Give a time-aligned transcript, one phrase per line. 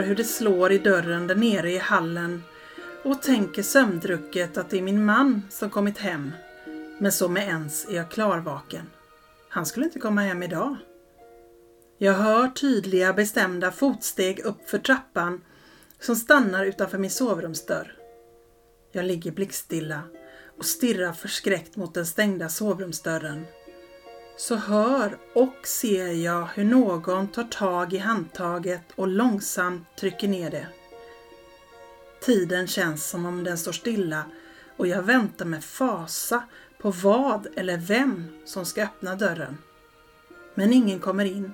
[0.00, 2.42] hör hur det slår i dörren där nere i hallen
[3.02, 6.32] och tänker sömndrucket att det är min man som kommit hem.
[6.98, 8.86] Men så med ens är jag klarvaken.
[9.48, 10.76] Han skulle inte komma hem idag.
[11.98, 15.40] Jag hör tydliga bestämda fotsteg upp för trappan
[15.98, 17.96] som stannar utanför min sovrumsdörr.
[18.92, 20.02] Jag ligger blickstilla
[20.58, 23.46] och stirrar förskräckt mot den stängda sovrumsdörren.
[24.40, 30.50] Så hör och ser jag hur någon tar tag i handtaget och långsamt trycker ner
[30.50, 30.66] det.
[32.20, 34.24] Tiden känns som om den står stilla
[34.76, 36.42] och jag väntar med fasa
[36.78, 39.58] på vad eller vem som ska öppna dörren.
[40.54, 41.52] Men ingen kommer in.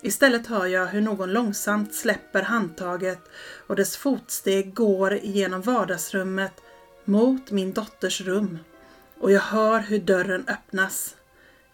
[0.00, 3.30] Istället hör jag hur någon långsamt släpper handtaget
[3.66, 6.62] och dess fotsteg går genom vardagsrummet
[7.04, 8.58] mot min dotters rum
[9.20, 11.16] och jag hör hur dörren öppnas.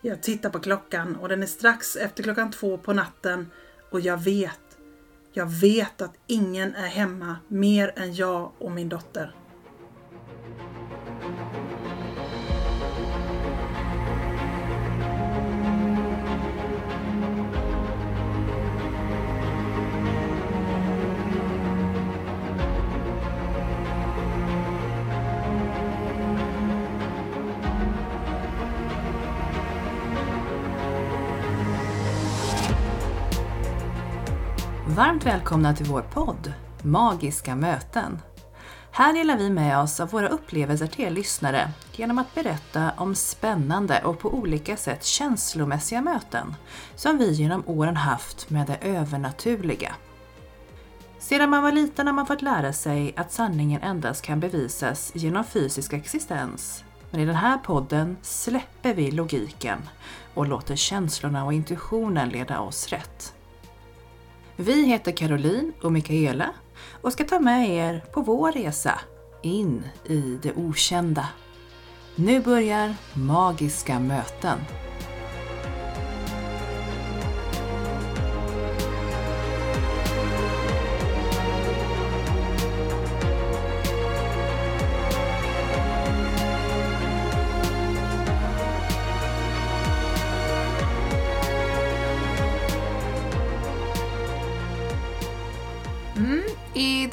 [0.06, 3.50] Jag tittar på klockan och den är strax efter klockan två på natten
[3.90, 4.78] och jag vet,
[5.32, 9.34] jag vet att ingen är hemma mer än jag och min dotter.
[34.96, 36.52] Varmt välkomna till vår podd
[36.82, 38.18] Magiska möten.
[38.90, 43.14] Här delar vi med oss av våra upplevelser till er lyssnare genom att berätta om
[43.14, 46.54] spännande och på olika sätt känslomässiga möten
[46.94, 49.94] som vi genom åren haft med det övernaturliga.
[51.18, 55.44] Sedan man var liten har man fått lära sig att sanningen endast kan bevisas genom
[55.44, 56.84] fysisk existens.
[57.10, 59.78] Men i den här podden släpper vi logiken
[60.34, 63.35] och låter känslorna och intuitionen leda oss rätt.
[64.58, 66.50] Vi heter Caroline och Mikaela
[67.02, 69.00] och ska ta med er på vår resa
[69.42, 71.28] in i det okända.
[72.14, 74.58] Nu börjar Magiska möten.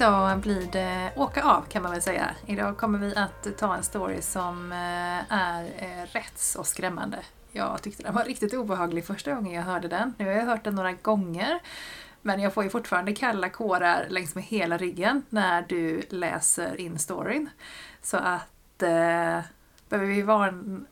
[0.04, 2.32] Idag blir det åka av kan man väl säga.
[2.46, 7.18] Idag kommer vi att ta en story som eh, är eh, rätt så skrämmande.
[7.52, 10.14] Jag tyckte den var riktigt obehaglig första gången jag hörde den.
[10.18, 11.60] Nu har jag hört den några gånger.
[12.22, 17.00] Men jag får ju fortfarande kalla kårar längs med hela ryggen när du läser in
[17.00, 17.50] storyn.
[18.02, 19.40] Så att eh,
[19.90, 20.22] behöver vi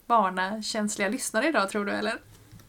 [0.05, 2.17] varna känsliga lyssnare idag tror du eller?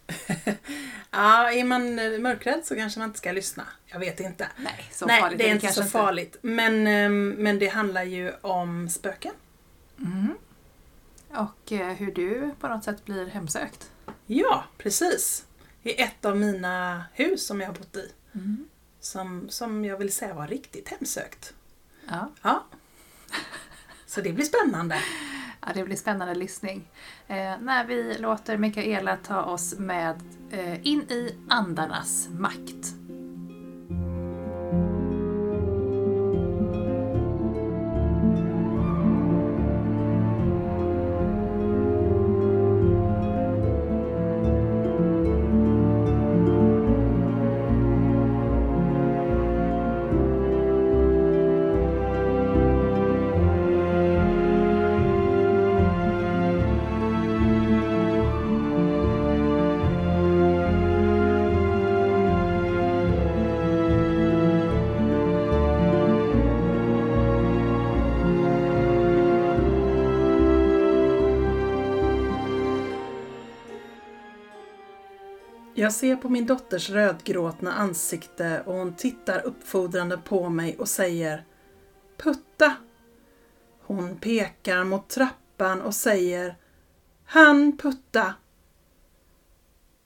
[1.10, 3.66] ja, är man mörkrädd så kanske man inte ska lyssna.
[3.86, 4.48] Jag vet inte.
[4.56, 6.36] Nej, så Nej farligt det är det inte så kanske farligt.
[6.42, 9.32] Men, ehm, men det handlar ju om spöken.
[9.98, 10.34] Mm.
[11.30, 13.90] Och eh, hur du på något sätt blir hemsökt.
[14.26, 15.44] Ja, precis.
[15.82, 18.12] I ett av mina hus som jag har bott i.
[18.34, 18.68] Mm.
[19.00, 21.54] Som, som jag vill säga var riktigt hemsökt.
[22.08, 22.32] Ja.
[22.42, 22.64] Ja.
[24.06, 24.98] Så det blir spännande.
[25.66, 26.90] Ja, det blir spännande lyssning.
[27.26, 30.16] Eh, när vi låter Mikaela ta oss med
[30.50, 33.01] eh, in i andarnas makt.
[75.82, 81.44] Jag ser på min dotters rödgråtna ansikte och hon tittar uppfordrande på mig och säger
[82.16, 82.76] Putta!
[83.80, 86.56] Hon pekar mot trappan och säger
[87.24, 88.34] Han putta!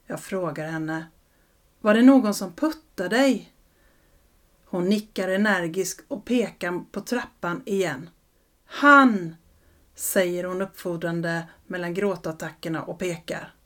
[0.05, 1.07] Jag frågar henne
[1.81, 3.53] Var det någon som puttade dig?
[4.65, 8.09] Hon nickar energiskt och pekar på trappan igen.
[8.65, 9.35] Han!
[9.95, 13.56] säger hon uppfordrande mellan gråtattackerna och pekar.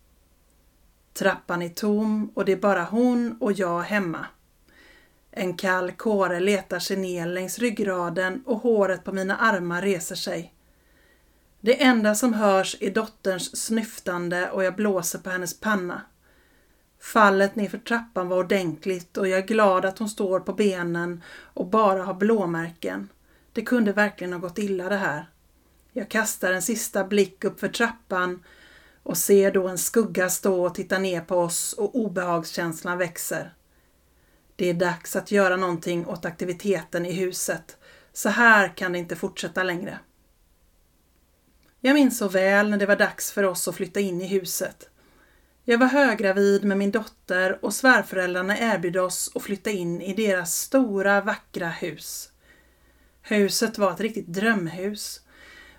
[1.14, 4.26] Trappan är tom och det är bara hon och jag hemma.
[5.32, 10.54] En kall kåre letar sig ner längs ryggraden och håret på mina armar reser sig.
[11.60, 16.02] Det enda som hörs är dotterns snyftande och jag blåser på hennes panna.
[17.00, 21.68] Fallet nerför trappan var ordentligt och jag är glad att hon står på benen och
[21.68, 23.10] bara har blåmärken.
[23.54, 25.30] Det kunde verkligen ha gått illa det här.
[25.94, 28.44] Jag kastar en sista blick upp för trappan
[29.04, 33.54] och ser då en skugga stå och titta ner på oss och obehagskänslan växer.
[34.56, 37.78] Det är dags att göra någonting åt aktiviteten i huset.
[38.14, 40.00] Så här kan det inte fortsätta längre.
[41.80, 44.90] Jag minns så väl när det var dags för oss att flytta in i huset.
[45.64, 50.56] Jag var höggravid med min dotter och svärföräldrarna erbjöd oss att flytta in i deras
[50.56, 52.32] stora vackra hus.
[53.22, 55.21] Huset var ett riktigt drömhus.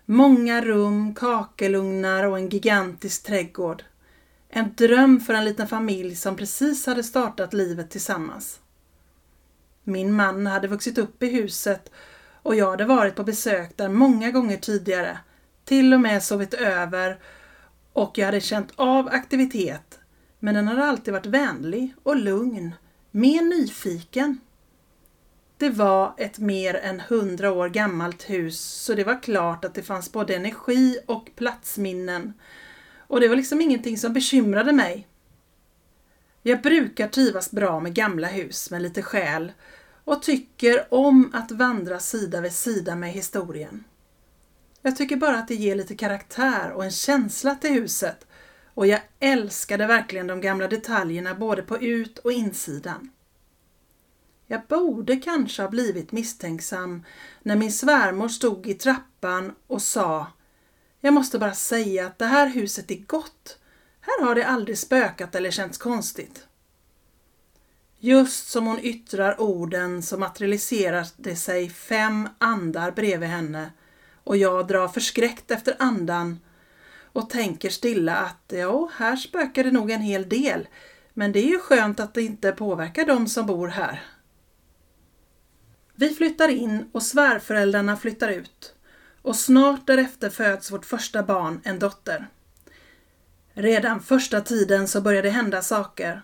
[0.06, 3.84] Många rum, kakelugnar och en gigantisk trädgård.
[4.48, 8.60] En dröm för en liten familj som precis hade startat livet tillsammans.
[9.84, 11.90] Min man hade vuxit upp i huset
[12.42, 15.18] och jag hade varit på besök där många gånger tidigare,
[15.64, 17.18] till och med sovit över
[17.92, 19.98] och jag hade känt av aktivitet,
[20.38, 22.74] men den hade alltid varit vänlig och lugn,
[23.10, 24.40] mer nyfiken.
[25.62, 29.82] Det var ett mer än hundra år gammalt hus så det var klart att det
[29.82, 32.32] fanns både energi och platsminnen.
[32.98, 35.08] Och det var liksom ingenting som bekymrade mig.
[36.42, 39.52] Jag brukar trivas bra med gamla hus med lite själ
[40.04, 43.84] och tycker om att vandra sida vid sida med historien.
[44.80, 48.26] Jag tycker bara att det ger lite karaktär och en känsla till huset
[48.74, 53.11] och jag älskade verkligen de gamla detaljerna både på ut och insidan.
[54.52, 57.04] Jag borde kanske ha blivit misstänksam
[57.42, 60.26] när min svärmor stod i trappan och sa
[61.00, 63.58] Jag måste bara säga att det här huset är gott.
[64.00, 66.46] Här har det aldrig spökat eller känts konstigt.
[67.98, 73.70] Just som hon yttrar orden så materialiserar det sig fem andar bredvid henne
[74.24, 76.40] och jag drar förskräckt efter andan
[77.12, 80.68] och tänker stilla att ja, här spökar det nog en hel del,
[81.14, 84.02] men det är ju skönt att det inte påverkar de som bor här.
[85.94, 88.74] Vi flyttar in och svärföräldrarna flyttar ut
[89.22, 92.28] och snart därefter föds vårt första barn, en dotter.
[93.54, 96.22] Redan första tiden så börjar det hända saker.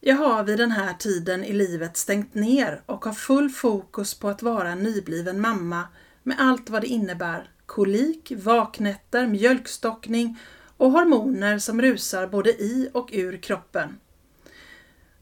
[0.00, 4.28] Jag har vid den här tiden i livet stängt ner och har full fokus på
[4.28, 5.88] att vara en nybliven mamma
[6.22, 7.50] med allt vad det innebär.
[7.66, 10.38] Kolik, vaknätter, mjölkstockning
[10.76, 13.98] och hormoner som rusar både i och ur kroppen.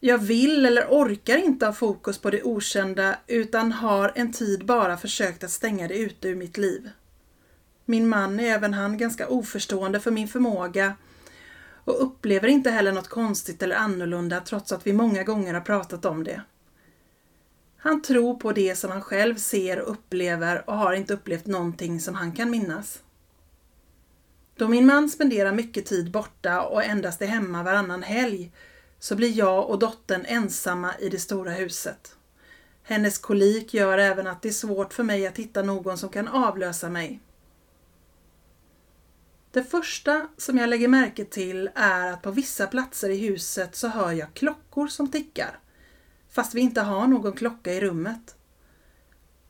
[0.03, 4.97] Jag vill eller orkar inte ha fokus på det okända utan har en tid bara
[4.97, 6.91] försökt att stänga det ute ur mitt liv.
[7.85, 10.95] Min man är även han ganska oförstående för min förmåga
[11.85, 16.05] och upplever inte heller något konstigt eller annorlunda trots att vi många gånger har pratat
[16.05, 16.43] om det.
[17.77, 22.01] Han tror på det som han själv ser och upplever och har inte upplevt någonting
[22.01, 23.03] som han kan minnas.
[24.57, 28.53] Då min man spenderar mycket tid borta och endast är hemma varannan helg
[29.01, 32.17] så blir jag och dottern ensamma i det stora huset.
[32.83, 36.29] Hennes kolik gör även att det är svårt för mig att hitta någon som kan
[36.29, 37.21] avlösa mig.
[39.53, 43.89] Det första som jag lägger märke till är att på vissa platser i huset så
[43.89, 45.59] hör jag klockor som tickar
[46.31, 48.35] fast vi inte har någon klocka i rummet.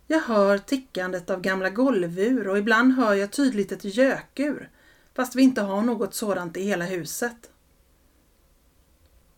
[0.06, 4.70] Jag hör tickandet av gamla golvur och ibland hör jag tydligt ett gökur
[5.14, 7.50] fast vi inte har något sådant i hela huset.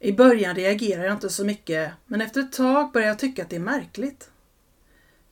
[0.05, 3.51] I början reagerar jag inte så mycket men efter ett tag börjar jag tycka att
[3.51, 4.31] det är märkligt.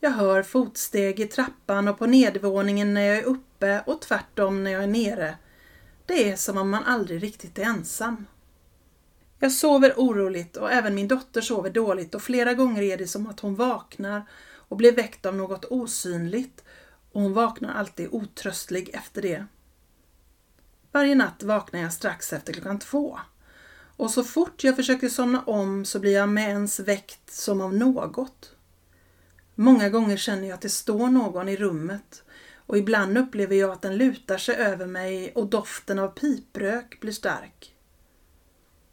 [0.00, 4.70] Jag hör fotsteg i trappan och på nedervåningen när jag är uppe och tvärtom när
[4.70, 5.36] jag är nere.
[6.06, 8.26] Det är som om man aldrig riktigt är ensam.
[9.38, 13.26] Jag sover oroligt och även min dotter sover dåligt och flera gånger är det som
[13.26, 14.22] att hon vaknar
[14.52, 16.64] och blir väckt av något osynligt
[17.12, 19.46] och hon vaknar alltid otröstlig efter det.
[20.92, 23.18] Varje natt vaknar jag strax efter klockan två
[24.00, 27.74] och så fort jag försöker somna om så blir jag med ens väckt som av
[27.74, 28.54] något.
[29.54, 32.22] Många gånger känner jag att det står någon i rummet
[32.54, 37.12] och ibland upplever jag att den lutar sig över mig och doften av piprök blir
[37.12, 37.74] stark.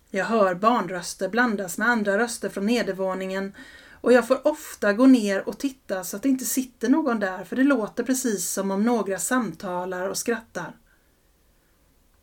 [0.09, 3.53] Jag hör barnröster blandas med andra röster från nedervåningen
[4.01, 7.43] och jag får ofta gå ner och titta så att det inte sitter någon där
[7.43, 10.75] för det låter precis som om några samtalar och skrattar.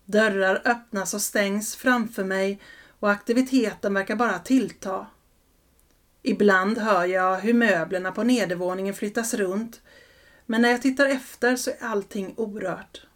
[0.05, 2.61] Dörrar öppnas och stängs framför mig
[3.01, 5.07] och aktiviteten verkar bara tillta.
[6.23, 9.81] Ibland hör jag hur möblerna på nedervåningen flyttas runt
[10.47, 13.07] men när jag tittar efter så är allting orört.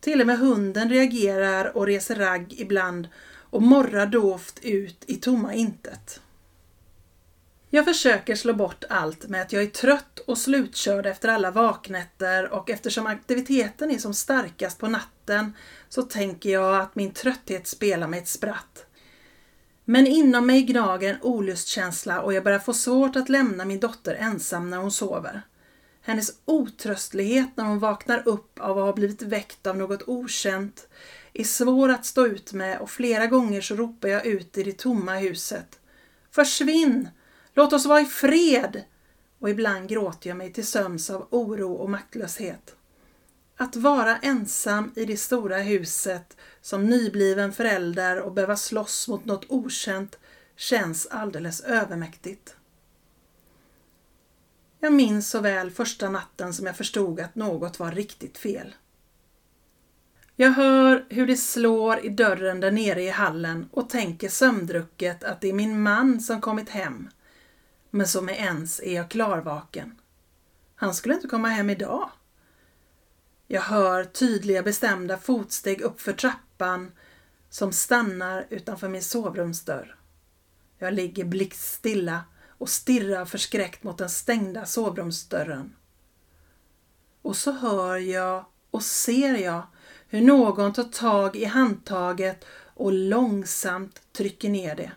[0.00, 3.08] Till och med hunden reagerar och reser ragg ibland
[3.50, 6.20] och morrar dovt ut i tomma intet.
[7.70, 12.52] Jag försöker slå bort allt med att jag är trött och slutkörd efter alla vaknätter
[12.52, 15.52] och eftersom aktiviteten är som starkast på natten
[15.88, 18.86] så tänker jag att min trötthet spelar mig ett spratt.
[19.84, 24.14] Men inom mig gnager en olustkänsla och jag börjar få svårt att lämna min dotter
[24.14, 25.42] ensam när hon sover.
[26.02, 30.88] Hennes otröstlighet när hon vaknar upp av att ha blivit väckt av något okänt
[31.32, 34.78] är svår att stå ut med och flera gånger så ropar jag ut i det
[34.78, 35.78] tomma huset.
[36.30, 37.08] Försvinn!
[37.58, 38.84] Låt oss vara i fred!
[39.38, 42.76] Och ibland gråter jag mig till sömns av oro och maktlöshet.
[43.56, 49.44] Att vara ensam i det stora huset som nybliven förälder och behöva slåss mot något
[49.48, 50.18] okänt
[50.56, 52.56] känns alldeles övermäktigt.
[54.80, 58.74] Jag minns så väl första natten som jag förstod att något var riktigt fel.
[60.36, 65.40] Jag hör hur det slår i dörren där nere i hallen och tänker sömndrucket att
[65.40, 67.08] det är min man som kommit hem.
[67.98, 70.00] Men som är ens är jag klarvaken.
[70.74, 72.10] Han skulle inte komma hem idag.
[73.46, 76.92] Jag hör tydliga bestämda fotsteg uppför trappan
[77.50, 79.96] som stannar utanför min sovrumsdörr.
[80.78, 85.76] Jag ligger blickstilla och stirrar förskräckt mot den stängda sovrumsdörren.
[87.22, 89.62] Och så hör jag och ser jag
[90.08, 94.92] hur någon tar tag i handtaget och långsamt trycker ner det.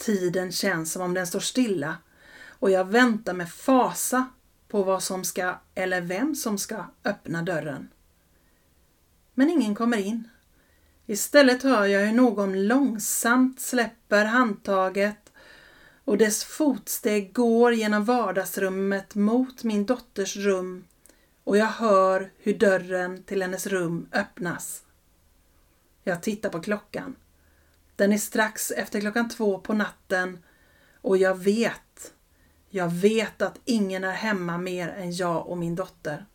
[0.00, 1.96] Tiden känns som om den står stilla
[2.48, 4.28] och jag väntar med fasa
[4.68, 7.88] på vad som ska, eller vem som ska, öppna dörren.
[9.34, 10.28] Men ingen kommer in.
[11.06, 15.32] Istället hör jag hur någon långsamt släpper handtaget
[16.04, 20.84] och dess fotsteg går genom vardagsrummet mot min dotters rum
[21.44, 24.82] och jag hör hur dörren till hennes rum öppnas.
[26.04, 27.16] Jag tittar på klockan.
[28.00, 30.38] Den är strax efter klockan två på natten
[31.00, 32.12] och jag vet,
[32.70, 36.26] jag vet att ingen är hemma mer än jag och min dotter.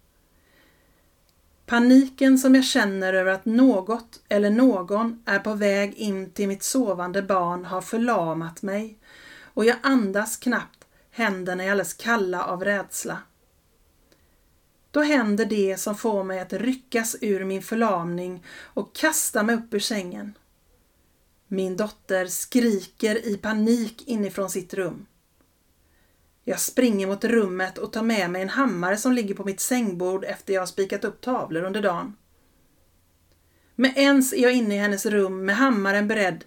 [1.66, 6.64] Paniken som jag känner över att något eller någon är på väg in till mitt
[6.64, 9.00] sovande barn har förlamat mig
[9.42, 13.18] och jag andas knappt, händerna är alldeles kalla av rädsla.
[14.92, 19.74] Då händer det som får mig att ryckas ur min förlamning och kasta mig upp
[19.74, 20.34] ur sängen.
[21.48, 25.06] Min dotter skriker i panik inifrån sitt rum.
[26.44, 30.24] Jag springer mot rummet och tar med mig en hammare som ligger på mitt sängbord
[30.24, 32.16] efter jag har spikat upp tavlor under dagen.
[33.76, 36.46] Med ens är jag inne i hennes rum med hammaren beredd,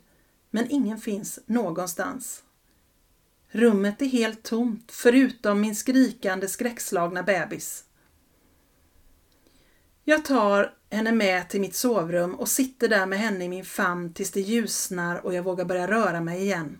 [0.50, 2.42] men ingen finns någonstans.
[3.50, 7.84] Rummet är helt tomt, förutom min skrikande skräckslagna bebis.
[10.04, 14.12] Jag tar henne med till mitt sovrum och sitter där med henne i min famn
[14.12, 16.78] tills det ljusnar och jag vågar börja röra mig igen.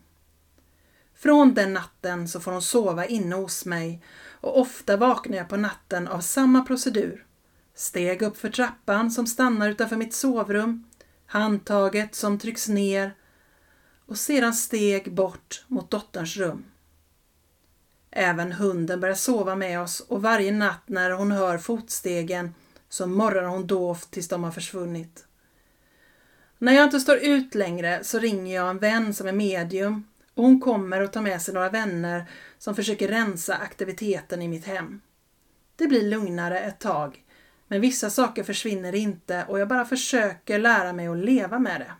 [1.14, 4.02] Från den natten så får hon sova inne hos mig
[4.40, 7.26] och ofta vaknar jag på natten av samma procedur.
[7.74, 10.84] Steg upp för trappan som stannar utanför mitt sovrum,
[11.26, 13.14] handtaget som trycks ner
[14.06, 16.64] och sedan steg bort mot dotterns rum.
[18.10, 22.54] Även hunden börjar sova med oss och varje natt när hon hör fotstegen
[22.88, 25.24] så morrar hon dovt tills de har försvunnit.
[26.58, 30.04] När jag inte står ut längre så ringer jag en vän som är medium
[30.34, 34.66] och hon kommer och tar med sig några vänner som försöker rensa aktiviteten i mitt
[34.66, 35.00] hem.
[35.76, 37.24] Det blir lugnare ett tag,
[37.68, 41.92] men vissa saker försvinner inte och jag bara försöker lära mig att leva med det.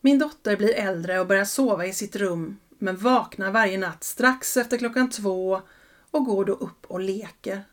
[0.00, 4.56] Min dotter blir äldre och börjar sova i sitt rum men vaknar varje natt strax
[4.56, 5.62] efter klockan två
[6.10, 7.64] och går då upp och leker.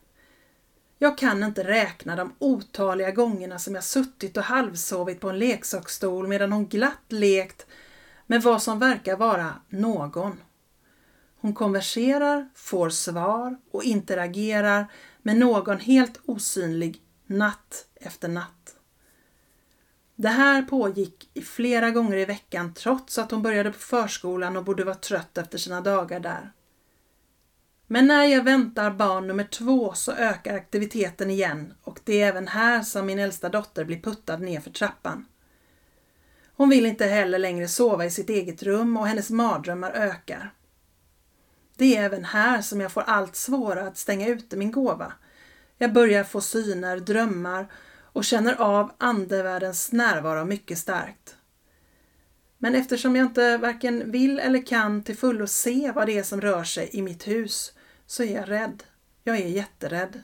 [0.98, 6.28] Jag kan inte räkna de otaliga gångerna som jag suttit och halvsovit på en leksaksstol
[6.28, 7.66] medan hon glatt lekt
[8.28, 10.40] med vad som verkar vara någon.
[11.36, 18.76] Hon konverserar, får svar och interagerar med någon helt osynlig natt efter natt.
[20.16, 24.64] Det här pågick i flera gånger i veckan trots att hon började på förskolan och
[24.64, 26.52] borde vara trött efter sina dagar där.
[27.94, 32.48] Men när jag väntar barn nummer två så ökar aktiviteten igen och det är även
[32.48, 35.26] här som min äldsta dotter blir puttad ner för trappan.
[36.56, 40.54] Hon vill inte heller längre sova i sitt eget rum och hennes mardrömmar ökar.
[41.78, 45.14] Det är även här som jag får allt svårare att stänga ute min gåva.
[45.78, 47.72] Jag börjar få syner, drömmar
[48.02, 51.36] och känner av andevärldens närvaro mycket starkt.
[52.58, 56.42] Men eftersom jag inte varken vill eller kan till fullo se vad det är som
[56.42, 57.73] rör sig i mitt hus
[58.13, 58.84] så är jag rädd.
[59.24, 60.24] Jag är jätterädd.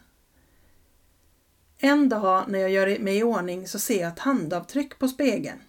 [1.78, 5.60] En dag när jag gör mig i ordning så ser jag ett handavtryck på spegeln.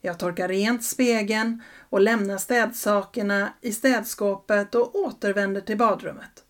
[0.00, 6.44] Jag torkar rent spegeln och lämnar städsakerna i städskåpet och återvänder till badrummet.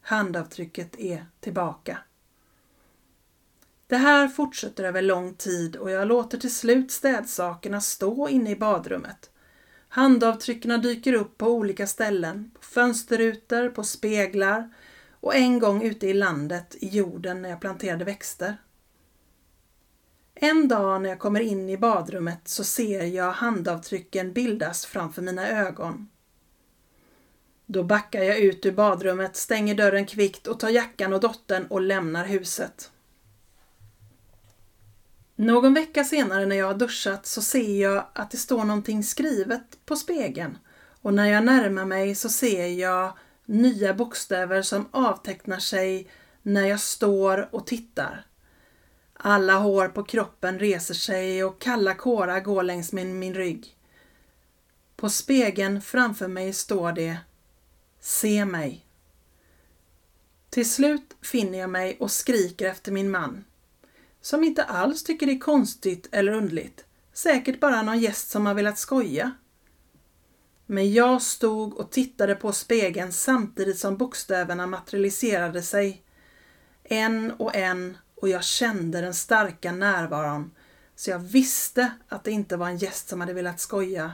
[0.00, 1.98] Handavtrycket är tillbaka.
[3.86, 8.56] Det här fortsätter över lång tid och jag låter till slut städsakerna stå inne i
[8.56, 9.30] badrummet.
[9.88, 14.74] Handavtrycken dyker upp på olika ställen, på fönsterrutor, på speglar
[15.20, 18.56] och en gång ute i landet i jorden när jag planterade växter.
[20.34, 25.48] En dag när jag kommer in i badrummet så ser jag handavtrycken bildas framför mina
[25.48, 26.08] ögon.
[27.66, 31.80] Då backar jag ut ur badrummet, stänger dörren kvickt och tar jackan och dottern och
[31.80, 32.90] lämnar huset.
[35.38, 39.78] Någon vecka senare när jag har duschat så ser jag att det står någonting skrivet
[39.86, 40.58] på spegeln
[41.02, 46.10] och när jag närmar mig så ser jag nya bokstäver som avtecknar sig
[46.42, 48.26] när jag står och tittar.
[49.12, 53.76] Alla hår på kroppen reser sig och kalla kårar går längs min, min rygg.
[54.96, 57.18] På spegeln framför mig står det
[58.00, 58.86] Se mig.
[60.50, 63.44] Till slut finner jag mig och skriker efter min man.
[64.26, 66.84] Som inte alls tycker det är konstigt eller undligt.
[67.12, 69.32] Säkert bara någon gäst som har velat skoja.
[70.66, 76.02] Men jag stod och tittade på spegeln samtidigt som bokstäverna materialiserade sig.
[76.84, 80.50] En och en och jag kände den starka närvaron.
[80.96, 84.12] Så jag visste att det inte var en gäst som hade velat skoja.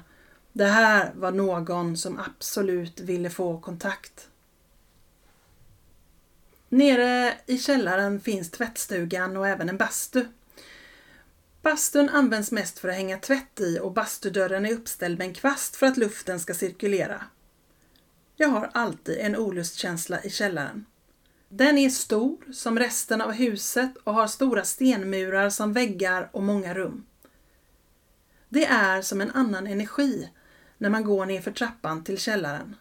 [0.52, 4.28] Det här var någon som absolut ville få kontakt.
[6.72, 10.24] Nere i källaren finns tvättstugan och även en bastu.
[11.62, 15.76] Bastun används mest för att hänga tvätt i och bastudörren är uppställd med en kvast
[15.76, 17.24] för att luften ska cirkulera.
[18.36, 20.84] Jag har alltid en olustkänsla i källaren.
[21.48, 26.74] Den är stor som resten av huset och har stora stenmurar som väggar och många
[26.74, 27.06] rum.
[28.48, 30.30] Det är som en annan energi
[30.78, 32.76] när man går ner för trappan till källaren.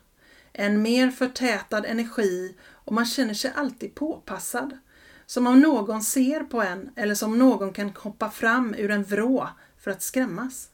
[0.54, 4.78] En mer förtätad energi och man känner sig alltid påpassad.
[5.26, 9.50] Som om någon ser på en eller som någon kan hoppa fram ur en vrå
[9.78, 10.70] för att skrämmas.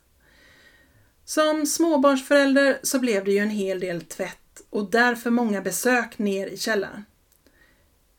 [1.26, 6.48] Som småbarnsförälder så blev det ju en hel del tvätt och därför många besök ner
[6.48, 7.06] i källaren.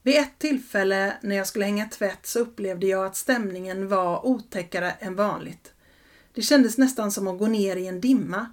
[0.03, 4.90] Vid ett tillfälle när jag skulle hänga tvätt så upplevde jag att stämningen var otäckare
[4.90, 5.72] än vanligt.
[6.35, 8.46] Det kändes nästan som att gå ner i en dimma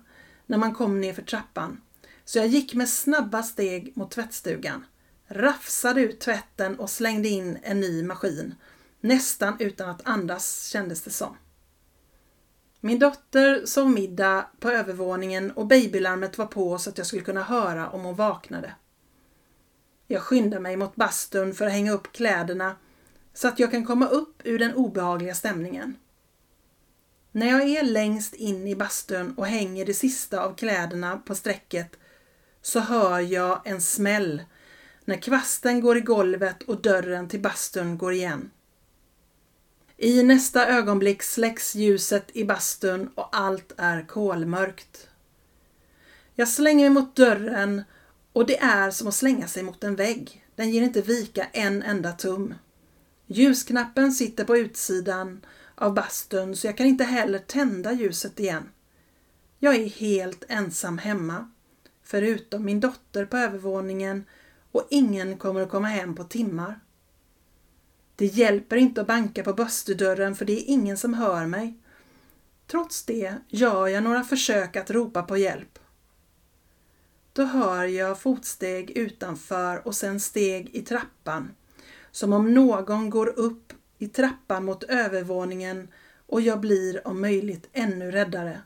[0.45, 1.82] när man kom ner för trappan.
[2.26, 4.86] Så jag gick med snabba steg mot tvättstugan,
[5.28, 8.56] rafsade ut tvätten och slängde in en ny maskin.
[9.00, 11.38] Nästan utan att andas kändes det som.
[12.80, 17.44] Min dotter sov middag på övervåningen och babylarmet var på så att jag skulle kunna
[17.44, 18.76] höra om hon vaknade.
[20.08, 22.76] Jag skyndar mig mot bastun för att hänga upp kläderna
[23.34, 25.98] så att jag kan komma upp ur den obehagliga stämningen.
[27.32, 31.96] När jag är längst in i bastun och hänger det sista av kläderna på strecket
[32.62, 34.44] så hör jag en smäll
[35.06, 38.52] när kvasten går i golvet och dörren till bastun går igen.
[39.98, 45.08] I nästa ögonblick släcks ljuset i bastun och allt är kolmörkt.
[46.34, 47.84] Jag slänger mig mot dörren
[48.34, 50.46] och det är som att slänga sig mot en vägg.
[50.56, 52.54] Den ger inte vika en enda tum.
[53.28, 58.70] Ljusknappen sitter på utsidan av bastun så jag kan inte heller tända ljuset igen.
[59.60, 61.52] Jag är helt ensam hemma,
[62.04, 64.26] förutom min dotter på övervåningen
[64.76, 66.80] och ingen kommer att komma hem på timmar.
[68.16, 71.80] Det hjälper inte att banka på bastudörren för det är ingen som hör mig.
[72.68, 75.80] Trots det gör jag några försök att ropa på hjälp.
[77.34, 81.52] Då hör jag fotsteg utanför och sen steg i trappan.
[82.12, 85.88] Som om någon går upp i trappan mot övervåningen
[86.28, 88.62] och jag blir om möjligt ännu räddare.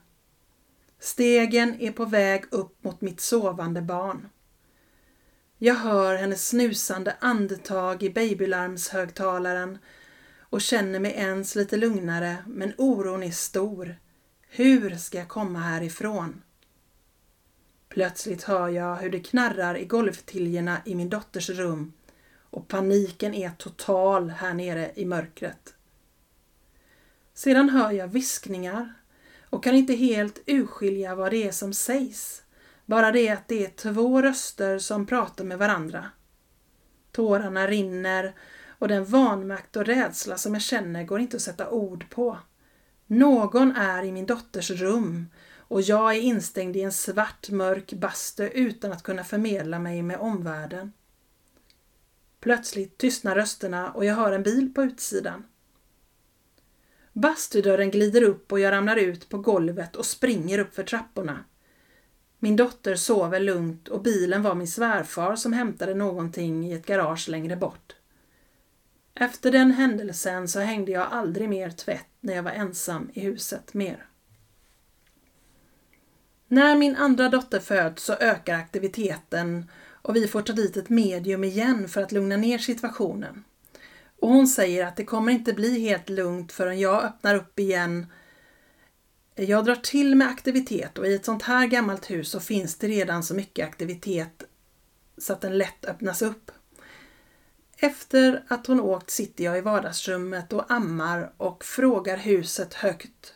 [0.98, 4.28] Stegen är på väg upp mot mitt sovande barn.
[5.62, 9.78] Jag hör hennes snusande andetag i babylarmshögtalaren
[10.40, 13.98] och känner mig ens lite lugnare men oron är stor.
[14.48, 16.42] Hur ska jag komma härifrån?
[17.88, 21.92] Plötsligt hör jag hur det knarrar i golvtiljorna i min dotters rum
[22.32, 25.74] och paniken är total här nere i mörkret.
[27.34, 28.94] Sedan hör jag viskningar
[29.50, 32.42] och kan inte helt urskilja vad det är som sägs.
[32.90, 36.10] Bara det att det är två röster som pratar med varandra.
[37.12, 38.34] Tårarna rinner
[38.68, 42.38] och den vanmakt och rädsla som jag känner går inte att sätta ord på.
[43.06, 45.26] Någon är i min dotters rum
[45.56, 50.20] och jag är instängd i en svart mörk bastu utan att kunna förmedla mig med
[50.20, 50.92] omvärlden.
[52.40, 55.44] Plötsligt tystnar rösterna och jag hör en bil på utsidan.
[57.12, 61.44] Bastudörren glider upp och jag ramlar ut på golvet och springer upp för trapporna.
[62.42, 67.28] Min dotter sover lugnt och bilen var min svärfar som hämtade någonting i ett garage
[67.28, 67.96] längre bort.
[69.14, 73.74] Efter den händelsen så hängde jag aldrig mer tvätt när jag var ensam i huset
[73.74, 74.06] mer.
[76.48, 79.70] När min andra dotter föds så ökar aktiviteten
[80.02, 83.44] och vi får ta dit ett medium igen för att lugna ner situationen.
[84.20, 88.06] Och hon säger att det kommer inte bli helt lugnt förrän jag öppnar upp igen.
[89.46, 92.88] Jag drar till med aktivitet och i ett sånt här gammalt hus så finns det
[92.88, 94.42] redan så mycket aktivitet
[95.18, 96.50] så att den lätt öppnas upp.
[97.76, 103.34] Efter att hon åkt sitter jag i vardagsrummet och ammar och frågar huset högt.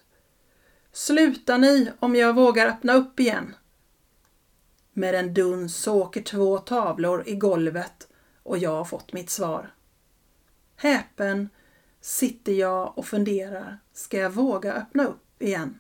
[0.93, 3.55] Slutar ni om jag vågar öppna upp igen?
[4.93, 8.09] Med en duns så åker två tavlor i golvet
[8.43, 9.75] och jag har fått mitt svar.
[10.77, 11.49] Häpen
[12.01, 15.79] sitter jag och funderar, ska jag våga öppna upp igen?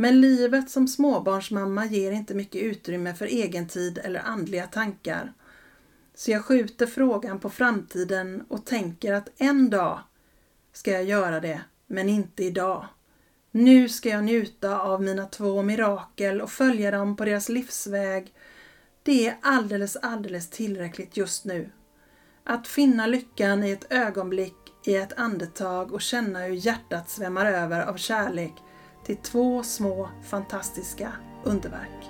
[0.00, 5.32] Men livet som småbarnsmamma ger inte mycket utrymme för egentid eller andliga tankar.
[6.14, 10.00] Så jag skjuter frågan på framtiden och tänker att en dag
[10.72, 12.86] ska jag göra det, men inte idag.
[13.50, 18.34] Nu ska jag njuta av mina två mirakel och följa dem på deras livsväg.
[19.02, 21.70] Det är alldeles, alldeles tillräckligt just nu.
[22.44, 27.86] Att finna lyckan i ett ögonblick, i ett andetag och känna hur hjärtat svämmar över
[27.86, 28.52] av kärlek
[29.04, 31.12] till två små fantastiska
[31.44, 32.09] underverk.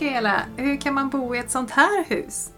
[0.00, 2.50] Mikaela, hur kan man bo i ett sånt här hus?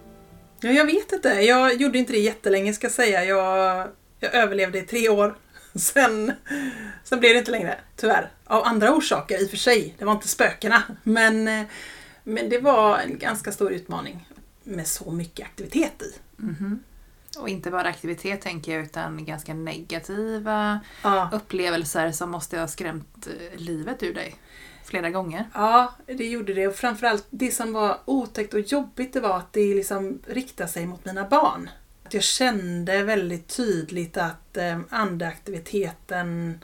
[0.60, 1.28] Ja, jag vet inte.
[1.28, 3.24] Jag gjorde inte det jättelänge ska jag säga.
[3.24, 3.88] Jag,
[4.20, 5.34] jag överlevde i tre år.
[5.74, 6.32] Sen,
[7.04, 8.30] sen blev det inte längre, tyvärr.
[8.44, 9.94] Av andra orsaker i och för sig.
[9.98, 10.82] Det var inte spökena.
[11.02, 11.66] Men, eh,
[12.24, 14.28] men det var en ganska stor utmaning
[14.62, 16.14] med så mycket aktivitet i.
[17.38, 23.26] Och inte bara aktivitet tänker jag, utan ganska negativa Ja, upplevelser som måste ha skrämt
[23.26, 24.34] eh, livet ur dig
[24.86, 25.44] flera gånger.
[25.54, 26.66] ja, det gjorde det.
[26.66, 30.86] Och framförallt det som var otäckt och jobbigt det var att det liksom riktade sig
[30.86, 31.70] mot mina barn.
[32.04, 36.58] Att jag kände väldigt tydligt att eh, andeaktiviteten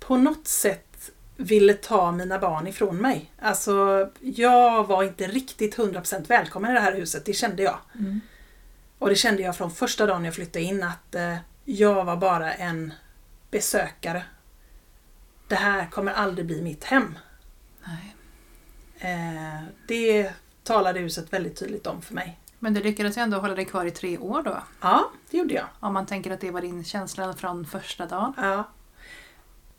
[0.00, 3.32] på något sätt ville ta mina barn ifrån mig.
[3.38, 7.78] Alltså, jag var inte riktigt 100% välkommen i det här huset, det kände jag.
[8.98, 12.52] Och det kände jag från första dagen jag flyttade in att eh, jag var bara
[12.52, 12.92] en
[13.50, 14.22] besökare.
[15.48, 17.18] Det här kommer aldrig bli mitt hem.
[17.84, 18.14] Nej.
[18.98, 20.32] Eh, det
[20.64, 22.40] talade huset väldigt tydligt om för mig.
[22.58, 24.62] Men du lyckades ju ändå hålla dig kvar i tre år då.
[24.80, 25.66] Ja, det gjorde jag.
[25.80, 28.32] Om man tänker att det var din känsla från första dagen.
[28.36, 28.64] Ja.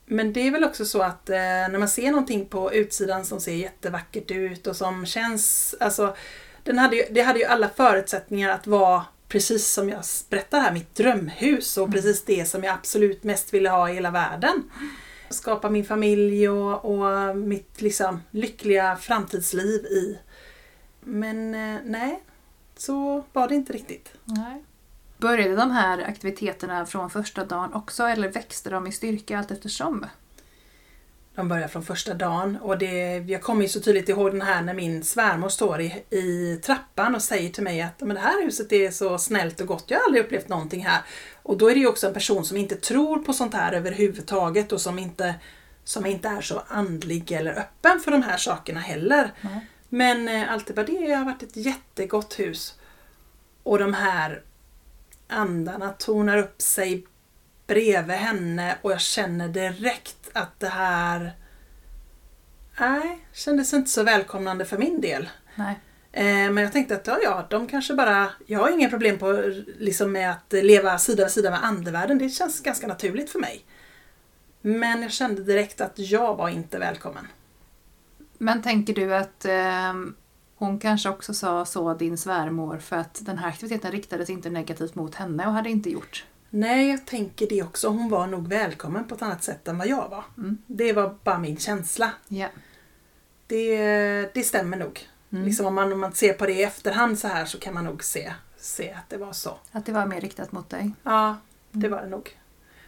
[0.06, 3.40] Men det är väl också så att eh, när man ser någonting på utsidan som
[3.40, 6.16] ser jättevackert ut och som känns, alltså
[6.64, 10.72] den hade ju, det hade ju alla förutsättningar att vara precis som jag berättar här,
[10.72, 14.64] mitt drömhus och precis det som jag absolut mest ville ha i hela världen.
[15.30, 20.20] Skapa min familj och, och mitt liksom lyckliga framtidsliv i.
[21.00, 22.24] Men eh, nej,
[22.76, 24.14] så var det inte riktigt.
[24.24, 24.64] Nej.
[25.18, 30.06] Började de här aktiviteterna från första dagen också eller växte de i styrka allt eftersom?
[31.38, 34.62] De börjar från första dagen och det, jag kommer ju så tydligt ihåg den här
[34.62, 38.44] när min svärmor står i, i trappan och säger till mig att Men det här
[38.44, 41.02] huset är så snällt och gott, jag har aldrig upplevt någonting här.
[41.44, 44.72] Och då är det ju också en person som inte tror på sånt här överhuvudtaget
[44.72, 45.36] och som inte,
[45.84, 49.32] som inte är så andlig eller öppen för de här sakerna heller.
[49.42, 49.68] Nej.
[49.90, 52.80] Men eh, allt det bara det har varit ett jättegott hus.
[53.64, 54.42] Och de här
[55.28, 57.06] andarna tornar upp sig
[57.68, 61.34] bredvid henne och jag känner direkt att det här
[62.80, 65.30] Nej, kändes inte så välkomnande för min del.
[65.56, 65.80] Nej.
[66.12, 68.30] Eh, men jag tänkte att ja, ja, de kanske bara...
[68.46, 72.18] Jag har inga problem på, liksom med att leva sida vid sida med andevärlden.
[72.18, 73.66] Det känns ganska naturligt för mig.
[74.62, 77.28] Men jag kände direkt att jag var inte välkommen.
[78.38, 80.16] Men tänker du att ehm,
[80.56, 84.96] hon kanske också sa så, din svärmor, för att den här aktiviteten riktades inte negativt
[84.96, 86.26] mot henne och hade inte gjort?
[86.50, 87.88] Nej, jag tänker det också.
[87.88, 90.24] Hon var nog välkommen på ett annat sätt än vad jag var.
[90.38, 90.58] Mm.
[90.68, 92.12] Det var bara min känsla.
[92.28, 92.48] Ja.
[93.48, 95.08] Det, det stämmer nog.
[95.32, 95.46] Mm.
[95.46, 97.86] Liksom om, man, om man ser på det i efterhand så här så kan man
[97.86, 99.58] nog se, se att det var så.
[99.72, 100.92] Att det var mer riktat mot dig?
[101.04, 101.38] Ja,
[101.72, 102.38] det var det nog.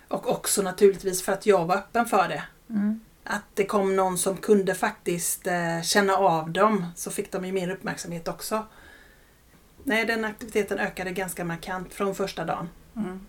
[0.07, 2.43] Och också naturligtvis för att jag var öppen för det.
[2.69, 2.99] Mm.
[3.23, 7.51] Att det kom någon som kunde faktiskt eh, känna av dem så fick de ju
[7.51, 8.65] min uppmärksamhet också.
[9.83, 12.69] Nej, den aktiviteten ökade ganska markant från första dagen.
[12.95, 13.19] Mm.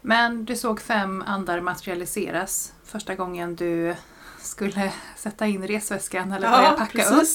[0.00, 3.94] Men du såg fem andar materialiseras första gången du
[4.38, 7.28] skulle sätta in resväskan eller börja packa upp.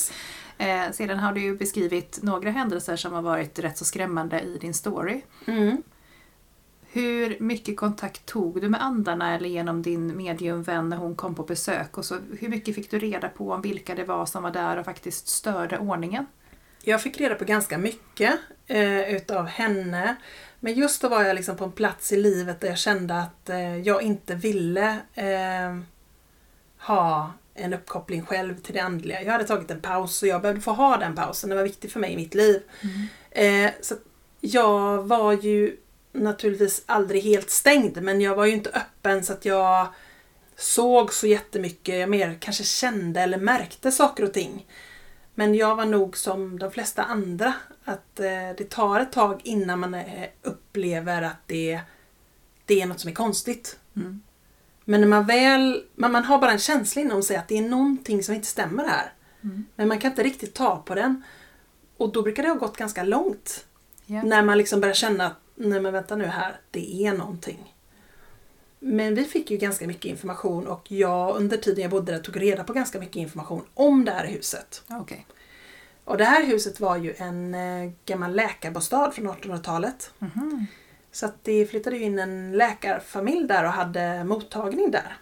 [0.57, 4.57] Eh, sedan har du ju beskrivit några händelser som har varit rätt så skrämmande i
[4.57, 5.21] din story.
[5.45, 5.83] Mm.
[6.91, 11.43] Hur mycket kontakt tog du med andarna eller genom din mediumvän när hon kom på
[11.43, 11.97] besök?
[11.97, 14.77] Och så, hur mycket fick du reda på om vilka det var som var där
[14.77, 16.25] och faktiskt störde ordningen?
[16.83, 18.33] Jag fick reda på ganska mycket
[18.67, 20.15] eh, utav henne.
[20.59, 23.49] Men just då var jag liksom på en plats i livet där jag kände att
[23.49, 25.79] eh, jag inte ville eh,
[26.79, 29.21] ha en uppkoppling själv till det andliga.
[29.21, 31.49] Jag hade tagit en paus och jag behövde få ha den pausen.
[31.49, 32.61] Det var viktigt för mig i mitt liv.
[33.31, 33.95] Eh, så
[34.41, 35.77] jag var ju
[36.11, 39.87] naturligtvis aldrig helt stängd men jag var ju inte öppen så att jag
[40.55, 41.99] såg så jättemycket.
[41.99, 44.65] Jag mer kanske kände eller märkte saker och ting.
[45.39, 49.79] Men jag var nog som de flesta andra att eh, det tar ett tag innan
[49.79, 51.79] man eh, upplever att det,
[52.65, 53.79] det är något som är konstigt.
[53.95, 54.21] Mm.
[54.85, 57.69] Men när man väl, man, man har bara en känsla inom sig att det är
[57.69, 59.13] någonting som inte stämmer här.
[59.41, 59.65] Mm.
[59.75, 61.23] Men man kan inte riktigt ta på den.
[61.97, 63.65] Och då brukar det ha gått ganska långt.
[64.05, 64.23] Ja.
[64.23, 67.68] När man liksom börjar känna att, nej men vänta nu här, det är någonting.
[68.79, 72.41] Men vi fick ju ganska mycket information och jag under tiden jag bodde där tog
[72.41, 74.83] reda på ganska mycket information om det här huset.
[74.89, 75.25] Okej.
[76.05, 80.11] Och det här huset var ju en eh, gammal läkarbostad från 1800-talet.
[80.19, 80.65] Mhm.
[81.11, 85.17] Så att det flyttade in en läkarfamilj där och hade mottagning där.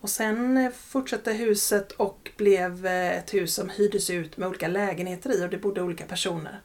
[0.00, 4.68] Och sen eh, fortsatte huset och blev eh, ett hus som hyrdes ut med olika
[4.68, 6.60] lägenheter i och det bodde olika personer.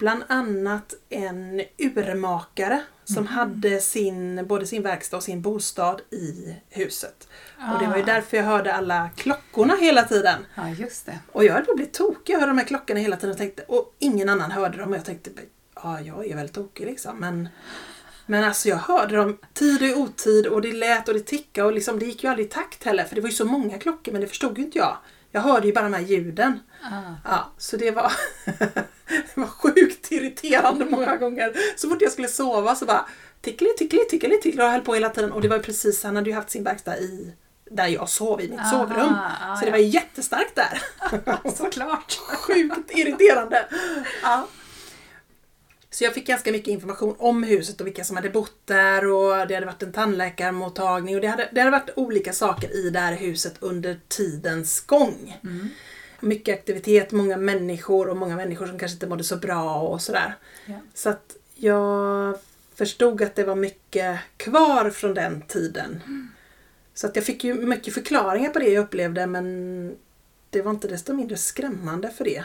[0.00, 7.28] Bland annat en urmakare som hade sin, både sin verkstad och sin bostad i huset.
[7.72, 8.06] Och det var ju Ah.
[8.06, 10.46] därför jag hörde alla klockorna hela tiden.
[10.54, 11.18] Ja, just det.
[11.32, 12.32] Och jag höll på att bli tokig.
[12.34, 14.90] Jag hörde de här klockorna hela tiden och, tänkte, och ingen annan hörde dem.
[14.90, 15.30] Och jag tänkte,
[15.74, 17.16] ja jag är väl tokig liksom.
[17.18, 17.48] Men,
[18.26, 21.72] men alltså jag hörde dem tid och otid och det lät och det tickade och
[21.72, 23.04] liksom, det gick ju aldrig i takt heller.
[23.04, 24.96] För det var ju så många klockor men det förstod ju inte jag.
[25.32, 26.60] Jag hörde ju bara de här ljuden.
[26.82, 27.14] Ah.
[27.24, 28.12] Ja, så det var,
[29.06, 31.52] det var sjukt irriterande många gånger.
[31.76, 33.06] Så fort jag skulle sova så bara
[33.40, 35.32] tickeli, tickeli, tickeli, tickeli och höll på hela tiden.
[35.32, 37.32] Och det var ju precis, han hade ju haft sin verkstad i
[37.70, 39.14] där jag sov i mitt Aha, sovrum.
[39.14, 39.72] ah, Så det ja.
[39.72, 40.82] var jättestarkt där.
[41.56, 42.12] Såklart.
[42.12, 43.66] Sjukt irriterande.
[44.22, 44.46] Ja.
[45.90, 49.46] Så jag fick ganska mycket information om huset och vilka som hade bott där och
[49.48, 52.98] det hade varit en tandläkarmottagning och det hade, det hade varit olika saker i det
[52.98, 55.38] här huset under tidens gång.
[55.42, 55.68] Mm.
[56.20, 60.36] Mycket aktivitet, många människor och många människor som kanske inte mådde så bra och sådär.
[60.66, 60.74] Ja.
[60.94, 62.38] Så att jag
[62.74, 66.02] förstod att det var mycket kvar från den tiden.
[66.94, 69.96] Så att jag fick ju mycket förklaringar på det jag upplevde men
[70.50, 72.44] det var inte desto mindre skrämmande för det.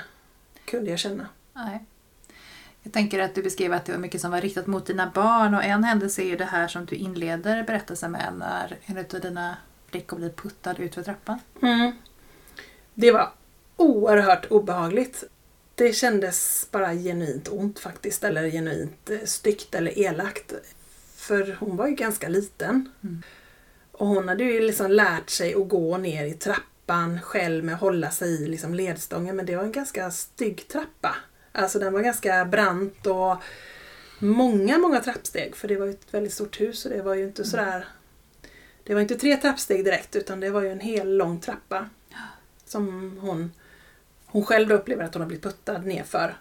[0.65, 1.27] Kunde jag känna.
[1.53, 1.85] Nej.
[2.85, 5.53] Jag tänker att du beskrev att det var mycket som var riktat mot dina barn
[5.53, 9.21] och en händelse är ju det här som du inleder berättelsen med när en av
[9.21, 9.57] dina
[9.89, 11.39] flickor blir puttad ut för trappan.
[11.61, 11.91] Mm.
[12.93, 13.31] Det var
[13.75, 15.23] oerhört obehagligt.
[15.75, 20.53] Det kändes bara genuint ont faktiskt, eller genuint eh, styggt eller elakt.
[21.15, 22.91] För hon var ju ganska liten.
[23.03, 23.23] Mm.
[23.91, 27.81] Och hon hade ju liksom lärt sig att gå ner i trappan själv med att
[27.81, 29.35] hålla sig i liksom ledstången.
[29.35, 31.15] Men det var en ganska stygg trappa.
[31.55, 33.37] Alltså den var ganska brant och
[34.19, 35.55] många, många trappsteg.
[35.55, 37.87] För det var ju ett väldigt stort hus och det var ju inte sådär...
[38.83, 41.89] Det var inte tre trappsteg direkt utan det var ju en hel lång trappa.
[42.65, 43.51] Som hon,
[44.25, 46.37] hon själv upplever att hon har blivit puttad nerför.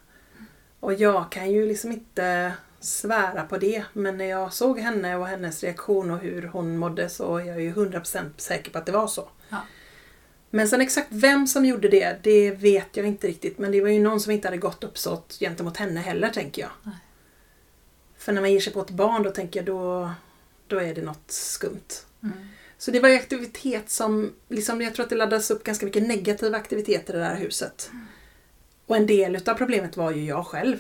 [0.81, 3.85] Och jag kan ju liksom inte svära på det.
[3.93, 7.61] Men när jag såg henne och hennes reaktion och hur hon mådde så är jag
[7.61, 9.29] ju 100% säker på att det var så.
[10.55, 13.59] Men sen exakt vem som gjorde det, det vet jag inte riktigt.
[13.59, 16.71] Men det var ju någon som inte hade gått uppsåt gentemot henne heller, tänker jag.
[16.83, 16.95] Nej.
[18.19, 20.11] För när man ger sig på ett barn, då tänker jag då,
[20.67, 21.89] då är det något skumt.
[22.23, 22.35] Mm.
[22.79, 26.09] Så det var ju aktivitet som, liksom, jag tror att det laddas upp ganska mycket
[26.09, 27.91] negativa aktiviteter i det här huset.
[28.87, 30.77] Och en del utav problemet var ju jag själv.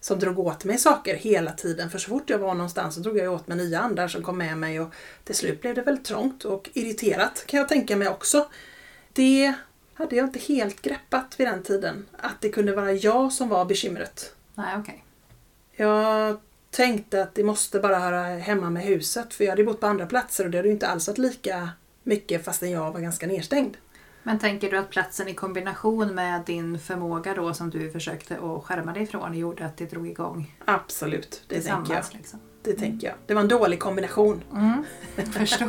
[0.00, 1.90] Som drog åt mig saker hela tiden.
[1.90, 4.38] För så fort jag var någonstans så drog jag åt mig nya andar som kom
[4.38, 4.94] med mig och
[5.24, 8.48] till slut blev det väldigt trångt och irriterat kan jag tänka mig också.
[9.12, 9.54] Det
[9.94, 12.06] hade jag inte helt greppat vid den tiden.
[12.18, 14.34] Att det kunde vara jag som var bekymret.
[14.54, 15.04] Nej, okej.
[15.72, 19.86] Jag tänkte att det måste bara höra hemma med huset för jag hade bott på
[19.86, 21.68] andra platser och det hade ju inte alls varit lika
[22.02, 23.76] mycket fastän jag var ganska nedstängd.
[24.22, 28.64] Men tänker du att platsen i kombination med din förmåga då som du försökte att
[28.64, 32.04] skärma dig ifrån gjorde att det drog igång Absolut, det tänker jag.
[32.12, 32.38] Liksom?
[32.62, 33.16] Det tänker jag.
[33.26, 34.42] Det var en dålig kombination.
[34.52, 34.84] Mm.
[35.32, 35.68] Förstår.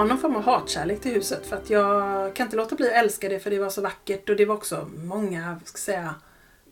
[0.00, 2.94] Har någon form av hatkärlek till huset för att jag kan inte låta bli att
[3.04, 6.14] älska det för det var så vackert och det var också många, ska säga,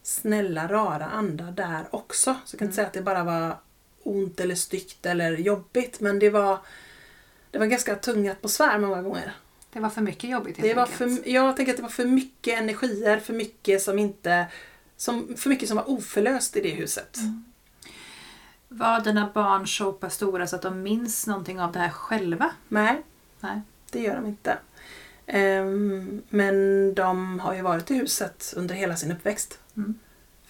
[0.03, 2.37] snälla, rara andar där också.
[2.45, 3.57] Så jag kan inte säga att det bara var
[4.03, 6.59] ont eller styggt eller jobbigt men det var,
[7.51, 9.33] det var ganska tunga atmosfär många gånger.
[9.73, 12.59] Det var för mycket jobbigt Det var för, jag tänker att det var för mycket
[12.59, 14.47] energier, för mycket som inte
[14.97, 17.19] som, för mycket som var oförlöst i det huset.
[18.69, 22.51] Var dina barn så pass stora så att de minns någonting av det här själva?
[22.69, 23.03] Nej,
[23.40, 23.61] Nej.
[23.90, 24.59] det gör de inte.
[25.27, 29.59] Ehm, men de har ju varit i huset under hela sin uppväxt.
[29.77, 29.98] Mm.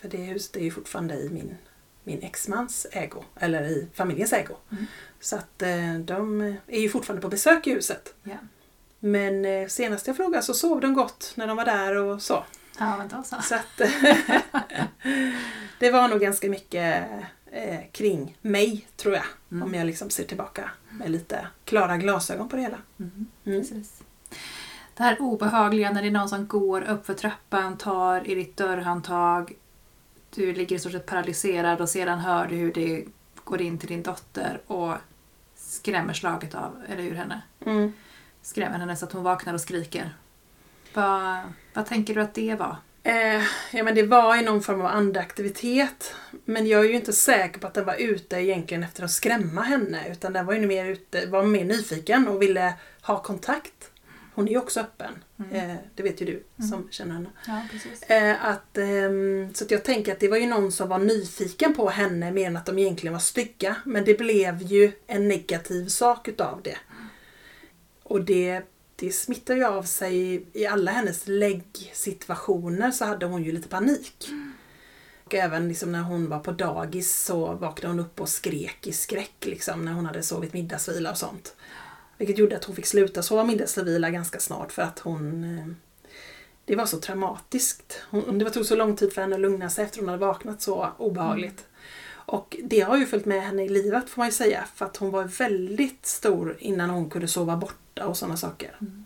[0.01, 1.57] För det huset är ju fortfarande i min,
[2.05, 4.57] min exmans ägo, eller i familjens ägo.
[4.71, 4.87] Mm.
[5.21, 8.15] Så att eh, de är ju fortfarande på besök i huset.
[8.23, 8.37] Ja.
[9.01, 12.45] Men eh, senast jag frågade så sov de gott när de var där och så.
[12.79, 13.37] Ja, men då så.
[13.43, 13.77] Så att
[15.79, 17.05] det var nog ganska mycket
[17.51, 19.25] eh, kring mig, tror jag.
[19.53, 19.63] Mm.
[19.63, 22.79] Om jag liksom ser tillbaka med lite klara glasögon på det hela.
[22.99, 23.27] Mm.
[23.45, 23.61] Mm.
[23.61, 24.03] Precis.
[24.95, 28.57] Det här obehagliga när det är någon som går upp för trappan, tar i ditt
[28.57, 29.53] dörrhandtag,
[30.35, 33.05] du ligger i stort sett paralyserad och sedan hör du hur det
[33.45, 34.95] går in till din dotter och
[35.57, 37.43] skrämmer slaget av, eller ur henne.
[37.67, 37.93] Mm.
[38.43, 40.15] Skrämmer henne så att hon vaknar och skriker.
[40.95, 41.39] Vad,
[41.75, 42.77] vad tänker du att det var?
[43.09, 43.43] Eh,
[43.73, 46.15] ja men det var i någon form av andaktivitet.
[46.45, 49.63] Men jag är ju inte säker på att den var ute egentligen efter att skrämma
[49.63, 50.09] henne.
[50.13, 53.91] Utan den var ju mer ute, var mer nyfiken och ville ha kontakt.
[54.35, 55.13] Hon är ju också öppen.
[55.39, 55.71] Mm.
[55.71, 56.71] Eh, det vet ju du Mm.
[56.71, 57.31] som känner henne.
[57.47, 57.63] Ja.
[58.17, 61.75] Eh, att, ehm, så att jag tänker att det var ju någon som var nyfiken
[61.75, 63.77] på henne mer än att de egentligen var stygga.
[63.85, 66.77] Men det blev ju en negativ sak utav det.
[68.03, 68.63] Och det,
[69.01, 74.29] det smittar ju av sig i alla hennes läggsituationer så hade hon ju lite panik.
[75.25, 78.93] Och även liksom när hon var på dagis så vaknade hon upp och skrek i
[78.93, 81.57] skräck liksom, när hon hade sovit middagsvila och sånt.
[82.19, 85.67] Vilket gjorde att hon fick sluta sova middagsvila ganska snart för att hon eh,
[86.65, 88.03] det var så traumatiskt.
[88.11, 90.63] Hon, det tog så lång tid för henne att lugna sig efter hon hade vaknat
[90.63, 91.67] så obehagligt.
[92.11, 94.65] Och det har ju följt med henne i livet får man ju säga.
[94.75, 97.57] För att hon var väldigt stor innan hon kunde sova
[97.99, 98.77] borta och sådana saker.
[98.81, 99.05] Mm.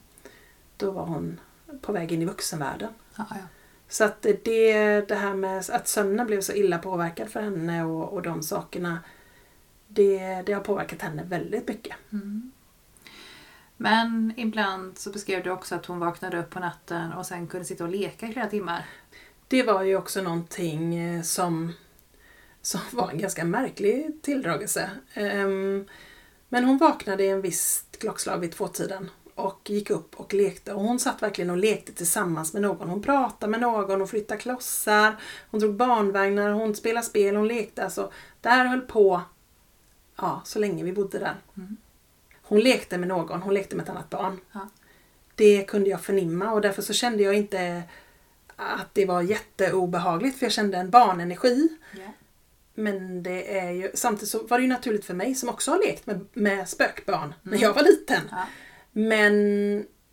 [0.76, 1.40] Då var hon
[1.80, 2.92] på väg in i vuxenvärlden.
[3.16, 3.36] Ja, ja.
[3.88, 8.12] Så att det, det här med att sömnen blev så illa påverkad för henne och,
[8.12, 8.98] och de sakerna.
[9.88, 11.96] Det, det har påverkat henne väldigt mycket.
[12.12, 12.52] Mm.
[13.76, 17.64] Men ibland så beskrev du också att hon vaknade upp på natten och sen kunde
[17.64, 18.84] sitta och leka i flera timmar.
[19.48, 21.72] Det var ju också någonting eh, som,
[22.62, 24.90] som var en ganska märklig tilldragelse.
[25.14, 25.86] Ehm,
[26.52, 30.72] Men hon vaknade i en viss klockslag vid tvåtiden och gick upp och lekte.
[30.72, 32.88] Och hon satt verkligen och lekte tillsammans med någon.
[32.88, 35.16] Hon pratade med någon, hon flyttade klossar,
[35.50, 37.84] hon drog barnvagnar, hon spelade spel, hon lekte.
[37.84, 39.22] Alltså, det här höll på
[40.16, 41.34] ja, så länge vi bodde där.
[41.56, 41.76] Mm.
[42.42, 44.40] Hon lekte med någon, hon lekte med ett annat barn.
[44.52, 44.68] Ja.
[45.34, 47.82] Det kunde jag förnimma och därför så kände jag inte
[48.56, 51.68] att det var jätteobehagligt för jag kände en barnenergi.
[52.74, 55.78] Men det är ju, samtidigt så var det ju naturligt för mig som också har
[55.78, 58.22] lekt med, med spökbarn när jag var liten.
[58.30, 58.46] Ja.
[58.92, 59.32] Men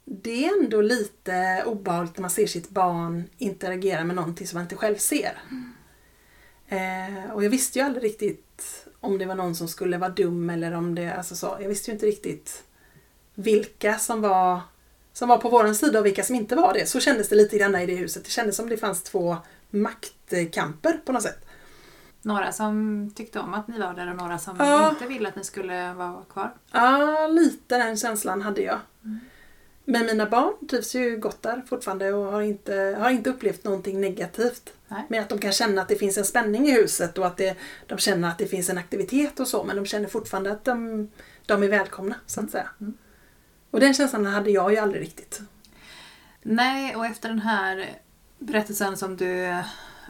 [0.06, 4.64] det är ändå lite obehagligt när man ser sitt barn interagera med någonting som man
[4.64, 5.42] inte själv ser.
[6.68, 10.50] Eh, och jag visste ju aldrig riktigt om det var någon som skulle vara dum
[10.50, 11.58] eller om det, alltså så.
[11.62, 12.64] Jag visste ju inte riktigt
[13.36, 14.62] vilka som var,
[15.14, 16.86] som var på våran sida och vilka som inte var det.
[16.86, 18.24] Så kändes det lite grann i det huset.
[18.24, 19.38] Det kändes som det fanns två
[19.70, 21.46] maktkamper på något sätt.
[22.22, 24.90] Några som tyckte om att ni var där och några som Ja.
[24.90, 26.54] inte ville att ni skulle vara kvar.
[26.72, 28.80] Ja, lite den känslan hade jag.
[29.86, 34.02] Men mina barn trivs ju gott där fortfarande och har inte, har inte upplevt någonting
[34.02, 34.74] negativt.
[34.88, 35.06] Nej.
[35.10, 37.58] Med att de kan känna att det finns en spänning i huset och att det,
[37.88, 41.08] de känner att det finns en aktivitet och så men de känner fortfarande att de,
[41.46, 42.70] de är välkomna så att säga.
[42.82, 42.98] Mm.
[43.72, 45.42] Och den känslan hade jag ju aldrig riktigt.
[46.42, 47.90] Nej, och efter den här
[48.40, 49.56] berättelsen som du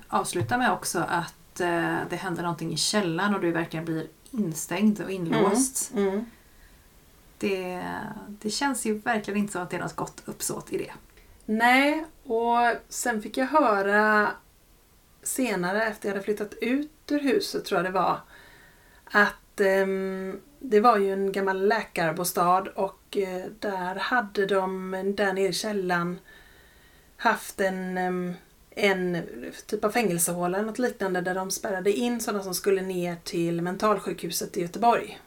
[0.08, 5.02] avslutar med också att eh, det händer någonting i källaren och du verkligen blir instängd
[5.02, 5.92] och inlåst.
[5.96, 6.26] Mm.
[7.38, 7.84] Det,
[8.28, 10.92] det känns ju verkligen inte som att det är något gott uppsåt i det.
[11.46, 12.58] Nej, och
[12.90, 14.32] sen fick jag höra
[15.24, 18.20] senare efter jag hade flyttat ut ur huset tror jag det var
[19.06, 25.48] att ehm, det var ju en gammal läkarbostad och eh, där hade de där nere
[25.48, 26.20] i källaren
[27.18, 28.34] haft en, ehm,
[28.80, 29.24] en
[29.66, 33.62] typ av fängelsehåla eller något liknande där de spärrade in sådana som skulle ner till
[33.62, 35.20] mentalsjukhuset i Göteborg.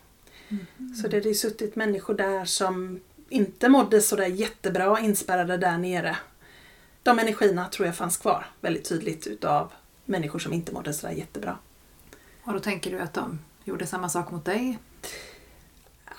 [1.02, 6.16] Så det hade ju suttit människor där som inte mådde sådär jättebra inspärrade där nere.
[7.02, 9.72] De energierna tror jag fanns kvar väldigt tydligt utav
[10.04, 11.58] människor som inte mådde sådär jättebra.
[12.42, 14.78] Och då tänker du att de gjorde samma sak mot dig?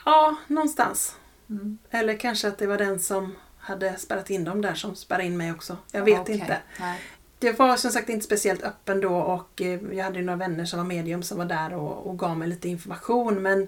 [0.05, 1.15] Ja, någonstans.
[1.49, 1.77] Mm.
[1.89, 5.37] Eller kanske att det var den som hade spärrat in dem där som spärrade in
[5.37, 5.77] mig också.
[5.91, 6.35] Jag vet Okej.
[6.35, 6.57] inte.
[6.79, 7.01] Nej.
[7.43, 10.65] Det var som sagt inte speciellt öppen då och eh, jag hade ju några vänner
[10.65, 13.67] som var medium som var där och, och gav mig lite information men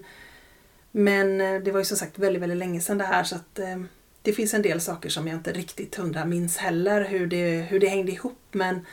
[0.92, 3.58] Men eh, det var ju som sagt väldigt, väldigt länge sedan det här så att
[3.58, 3.76] eh,
[4.22, 7.80] Det finns en del saker som jag inte riktigt hundra minns heller hur det, hur
[7.80, 8.86] det hängde ihop men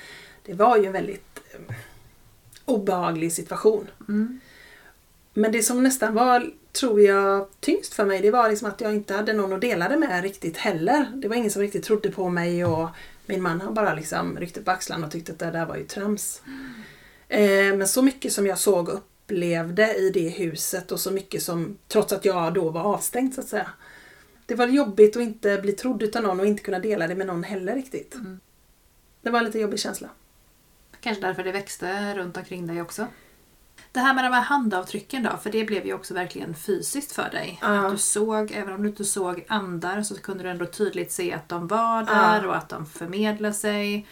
[0.45, 1.75] Det var ju en väldigt eh,
[2.65, 3.88] obehaglig situation.
[4.07, 4.39] Mm.
[5.34, 8.93] Men det som nästan var, tror jag, tyngst för mig det var liksom att jag
[8.95, 11.11] inte hade någon att dela det med riktigt heller.
[11.15, 12.89] Det var ingen som riktigt trodde på mig och
[13.26, 15.84] min man han bara liksom ryckte på axlarna och tyckte att det där var ju
[15.84, 16.41] trams.
[17.28, 21.43] Eh, men så mycket som jag såg och upplevde i det huset och så mycket
[21.43, 23.69] som, trots att jag då var avstängd så att säga.
[24.45, 27.28] Det var jobbigt att inte bli trodd utav någon och inte kunna dela det med
[27.28, 28.15] någon heller riktigt.
[28.15, 28.39] Mm.
[29.21, 30.09] Det var en lite jobbig känsla.
[30.99, 33.07] Kanske därför det växte runt omkring dig också.
[33.93, 37.29] Det här med de här handavtrycken då, för det blev ju också verkligen fysiskt för
[37.29, 37.59] dig.
[37.61, 37.67] Ja.
[37.85, 41.33] Att du såg, även om du inte såg andar, så kunde du ändå tydligt se
[41.33, 42.47] att de var där Ja.
[42.47, 44.07] och att de förmedlade sig.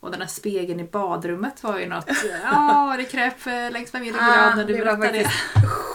[0.00, 2.08] Och den här spegeln i badrummet var ju något,
[2.42, 5.30] ja det kröp eh, längs med min ryggrad när du det berättade det.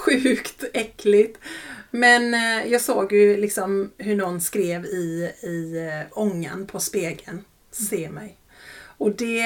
[0.05, 1.39] sjukt äckligt.
[1.91, 7.43] Men eh, jag såg ju liksom hur någon skrev i, i eh, ångan på spegeln.
[7.71, 8.37] Se mig.
[8.97, 9.43] Och det,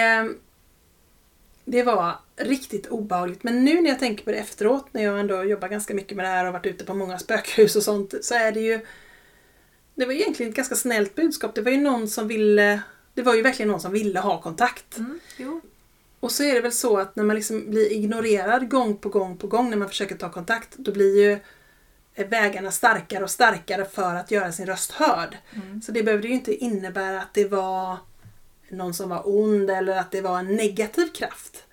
[1.66, 3.44] det var riktigt obehagligt.
[3.44, 6.26] Men nu när jag tänker på det efteråt, när jag ändå jobbar ganska mycket med
[6.26, 8.80] det här och varit ute på många spökhus och sånt, så är det ju
[9.96, 11.56] det var egentligen ett ganska snällt budskap.
[11.56, 12.82] Det var ju någon som ville
[13.14, 14.98] det var ju verkligen någon som ville ha kontakt.
[14.98, 15.62] Mm.
[16.20, 19.38] Och så är det väl så att när man liksom blir ignorerad gång på gång
[19.38, 21.40] på gång när man försöker ta kontakt, då blir ju
[22.16, 25.38] vägarna starkare och starkare för att göra sin röst hörd.
[25.54, 25.82] Mm.
[25.82, 27.98] Så det behövde ju inte innebära att det var
[28.72, 31.64] någon som var ond eller att det var en negativ kraft.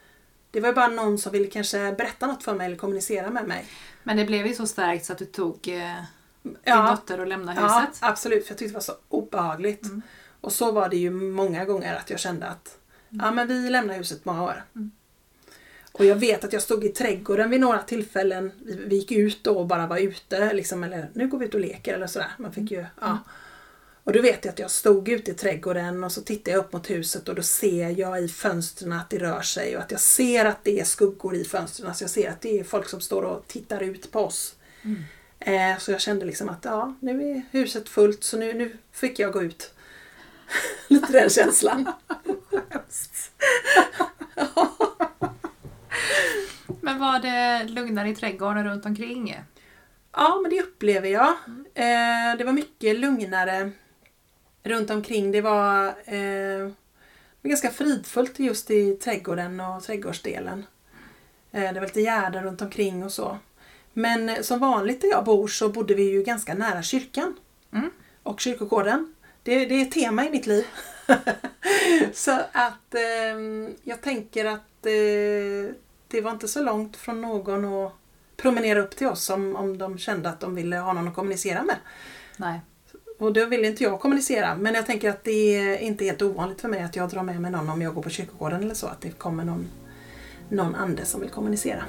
[0.50, 3.48] Det var ju bara någon som ville kanske berätta något för mig eller kommunicera med
[3.48, 3.66] mig.
[4.02, 5.94] Men det blev ju så starkt så att du tog eh,
[6.42, 7.98] din Ja, dotter och lämnade ja huset.
[8.02, 8.44] absolut.
[8.46, 9.84] För jag tyckte det var så obehagligt.
[9.84, 10.02] Mm.
[10.40, 12.78] Och så var det ju många gånger att jag kände att
[13.08, 14.64] ja, men vi lämnar huset många år.
[14.74, 14.90] Mm.
[15.92, 18.52] Och jag vet att jag stod i trädgården vid några tillfällen.
[18.64, 20.52] Vi, vi gick ut då och bara var ute.
[20.52, 22.30] Liksom, eller nu går vi ut och leker eller sådär.
[22.38, 23.18] Man fick ju, ja.
[24.08, 26.72] Och då vet jag att jag stod ute i trädgården och så tittar jag upp
[26.72, 30.00] mot huset och då ser jag i fönstren att det rör sig och att jag
[30.00, 31.94] ser att det är skuggor i fönstren.
[31.94, 34.54] Så jag ser att det är folk som står och tittar ut på oss.
[34.82, 35.04] Mm.
[35.40, 39.18] Eh, så jag kände liksom att ja, nu är huset fullt så nu, nu fick
[39.18, 39.74] jag gå ut.
[40.88, 41.92] Lite den känslan.
[46.80, 49.40] Men var det lugnare i trädgården runt omkring?
[50.12, 51.28] Ja, men det upplever jag.
[51.74, 53.72] Eh, det var mycket lugnare
[54.62, 55.32] runt omkring.
[55.32, 56.70] Det var, eh,
[57.42, 60.66] ganska fridfullt just i trädgården och trädgårdsdelen.
[61.52, 63.38] Eh, det var lite gärden runt omkring och så.
[63.92, 67.36] Men eh, som vanligt där jag bor så bodde vi ju ganska nära kyrkan.
[67.72, 67.90] Mm.
[68.22, 69.14] Och kyrkogården.
[69.42, 70.66] Det, det är ett tema i mitt liv.
[72.12, 75.74] så att eh, jag tänker att eh,
[76.08, 77.92] det var inte så långt från någon att
[78.36, 81.62] promenera upp till oss om, om de kände att de ville ha någon att kommunicera
[81.62, 81.76] med.
[82.36, 82.60] Nej.
[83.18, 84.56] Och då vill inte jag kommunicera.
[84.56, 87.40] Men jag tänker att det är inte helt ovanligt för mig att jag drar med
[87.40, 88.86] mig någon om jag går på kyrkogården eller så.
[88.86, 89.66] Att det kommer någon,
[90.48, 91.84] någon ande som vill kommunicera.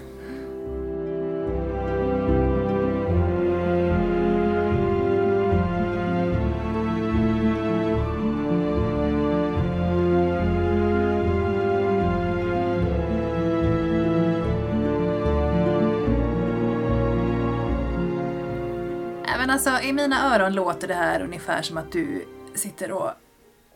[20.00, 22.26] Mina öron låter det här ungefär som att du
[22.56, 23.12] sitter och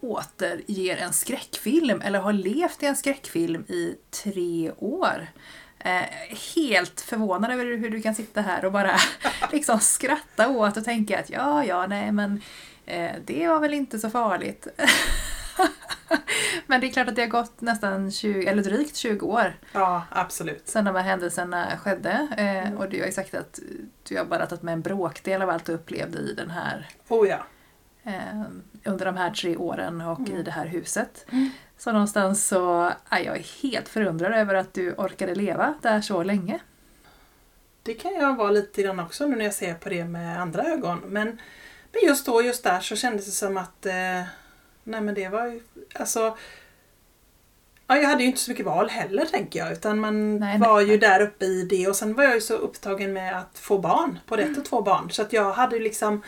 [0.01, 5.27] återger en skräckfilm eller har levt i en skräckfilm i tre år.
[5.79, 6.03] Eh,
[6.55, 8.95] helt förvånad över hur du kan sitta här och bara
[9.51, 12.41] liksom skratta åt och tänka att ja, ja, nej men
[12.85, 14.67] eh, det var väl inte så farligt.
[16.73, 20.03] men det är klart att det har gått nästan 20, eller drygt 20 år Ja,
[20.09, 20.67] absolut.
[20.67, 22.27] sen de här händelserna skedde.
[22.37, 23.59] Eh, och du har ju sagt att
[24.03, 27.27] du har bara tagit med en bråkdel av allt du upplevde i den här, Oh
[27.27, 27.45] ja.
[28.03, 28.41] eh,
[28.83, 31.25] under de här tre åren och i det här huset.
[31.31, 31.49] Mm.
[31.77, 36.59] Så någonstans så är jag helt förundrad över att du orkade leva där så länge.
[37.83, 40.63] Det kan jag vara lite grann också nu när jag ser på det med andra
[40.63, 41.01] ögon.
[41.05, 41.27] Men,
[41.91, 44.23] men just då, just där så kändes det som att eh,
[44.83, 45.61] Nej men det var ju,
[45.95, 46.37] alltså
[47.87, 49.71] Ja, jag hade ju inte så mycket val heller tänker jag.
[49.71, 50.91] Utan man Nej, var nej.
[50.91, 53.79] ju där uppe i det och sen var jag ju så upptagen med att få
[53.79, 54.19] barn.
[54.27, 55.11] På ett och två barn.
[55.11, 56.21] Så att jag hade ju liksom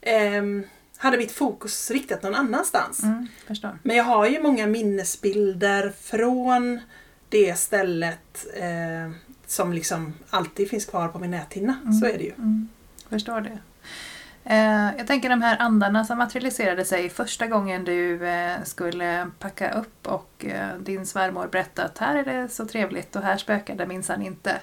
[0.00, 0.64] ehm,
[0.96, 3.02] Hade mitt fokus riktat någon annanstans.
[3.02, 3.28] Mm.
[3.82, 6.80] Men jag har ju många minnesbilder från
[7.28, 9.12] det stället eh,
[9.46, 11.76] som liksom alltid finns kvar på min näthinna.
[12.00, 12.32] Så är det ju.
[12.32, 12.68] Mm,
[13.08, 13.58] förstår det.
[14.46, 19.70] Eh, jag tänker de här andarna som materialiserade sig första gången du eh, skulle packa
[19.70, 23.74] upp och eh, din svärmor berättade att här är det så trevligt och här spökar
[23.74, 24.60] det minsann inte.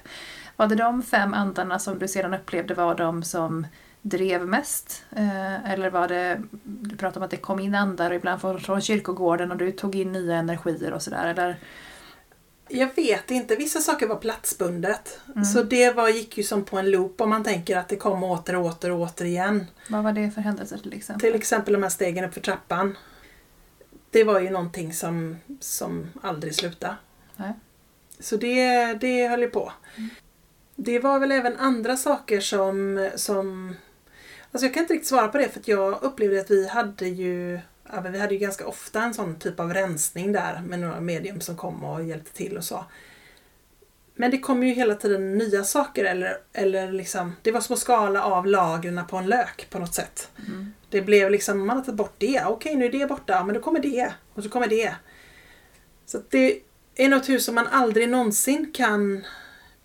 [0.56, 3.68] Var det de fem andarna som du sedan upplevde var de som
[4.02, 5.06] drev mest?
[5.12, 8.82] Eh, eller var det, du pratade om att det kom in andar ibland från, från
[8.82, 11.28] kyrkogården och du tog in nya energier och sådär.
[11.28, 11.58] Eller?
[12.74, 15.20] Jag vet inte, vissa saker var platsbundet.
[15.54, 18.24] Så det var, gick ju som på en loop om man tänker att det kom
[18.24, 19.66] åter och åter och åter igen.
[19.90, 21.22] Vad var det för händelser till exempel?
[21.22, 22.98] Till exempel de här stegen upp för trappan.
[24.10, 26.96] Det var ju någonting som, som aldrig slutade.
[27.36, 27.54] Nej.
[28.20, 29.74] Så det, det höll ju på.
[30.76, 33.76] Det var väl även andra saker som, som...
[34.52, 37.60] Alltså jag kan inte riktigt svara på det för jag upplevde att vi hade ju
[37.94, 41.42] ja, vi hade ju ganska ofta en sån typ av rensning där med några medium
[41.42, 42.86] som kom och hjälpte till och så.
[44.16, 47.80] Men det kom ju hela tiden nya saker eller, eller liksom, det var som att
[47.80, 50.30] skala av lagren på en lök på något sätt.
[50.48, 50.74] Mm.
[50.90, 53.62] Det blev liksom, man har tagit bort det, okej nu är det borta, men då
[53.62, 54.96] kommer det och så kommer det.
[56.06, 56.60] Så det
[56.96, 59.26] är något hus som man aldrig någonsin kan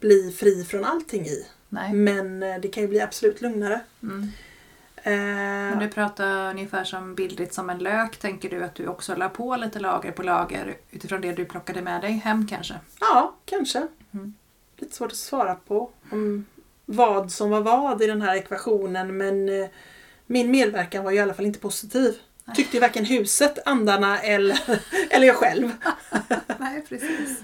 [0.00, 1.46] bli fri från allting i.
[1.68, 1.92] Nej.
[1.92, 3.80] Men eh, det kan ju bli absolut lugnare.
[4.02, 4.28] Mm.
[5.06, 8.16] Eh, Men du pratar ungefär som bildligt som en lök.
[8.16, 11.82] Tänker du att du också la på lite lager på lager utifrån det du plockade
[11.82, 12.74] med dig hem kanske?
[13.00, 13.86] Ja, kanske.
[14.14, 14.34] Mm.
[14.76, 16.46] Lite svårt att svara på om
[16.84, 19.68] vad som var vad i den här ekvationen men eh,
[20.26, 22.14] min medverkan var ju i alla fall inte positiv.
[22.44, 22.56] Nej.
[22.56, 24.80] Tyckte varken huset, andarna eller,
[25.10, 25.72] eller jag själv.
[26.58, 27.42] Nej, precis.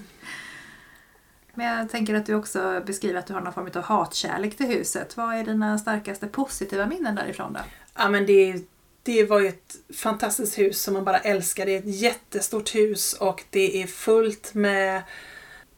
[1.53, 4.65] Men jag tänker att du också beskriver att du har någon form av hatkärlek till
[4.65, 5.17] huset.
[5.17, 7.59] Vad är dina starkaste positiva minnen därifrån då?
[7.95, 8.55] Ja men det,
[9.03, 11.65] det var ju ett fantastiskt hus som man bara älskar.
[11.65, 15.01] Det är ett jättestort hus och det är fullt med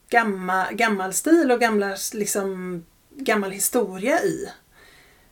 [0.09, 4.49] gammal, gammal stil och gamla, liksom, gammal historia i.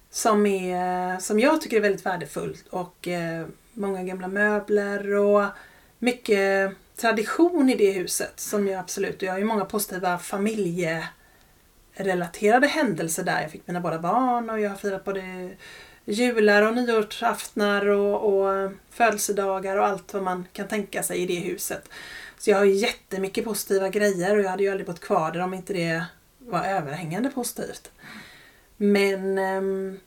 [0.09, 5.45] Som, är, som jag tycker är väldigt värdefullt och eh, många gamla möbler och
[5.99, 12.67] mycket tradition i det huset som jag absolut, och jag har ju många positiva familjerelaterade
[12.67, 13.41] händelser där.
[13.41, 15.49] Jag fick mina båda barn och jag har firat både
[16.05, 21.39] jular och nyårsaftnar och, och födelsedagar och allt vad man kan tänka sig i det
[21.39, 21.89] huset.
[22.37, 25.53] Så jag har jättemycket positiva grejer och jag hade ju aldrig bott kvar där om
[25.53, 26.05] inte det
[26.39, 27.91] var överhängande positivt.
[28.77, 29.99] Men ehm,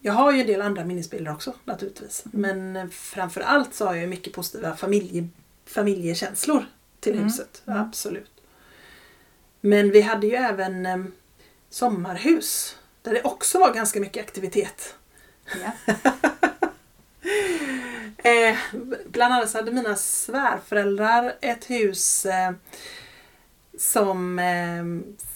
[0.00, 2.24] jag har ju en del andra minnesbilder också naturligtvis.
[2.24, 5.28] Men eh, framför allt så har jag mycket positiva familje,
[5.70, 6.64] familjekänslor
[7.00, 7.24] till Mm.
[7.24, 7.62] huset.
[7.66, 7.80] Mm.
[7.80, 8.30] Absolut.
[9.60, 11.12] Men vi hade ju även ehm,
[11.70, 14.94] sommarhus där det också var ganska mycket aktivitet.
[15.62, 15.94] Ja.
[18.22, 18.56] Eh,
[19.06, 22.52] bland annat så hade mina svärföräldrar ett hus eh,
[23.78, 24.84] som, eh,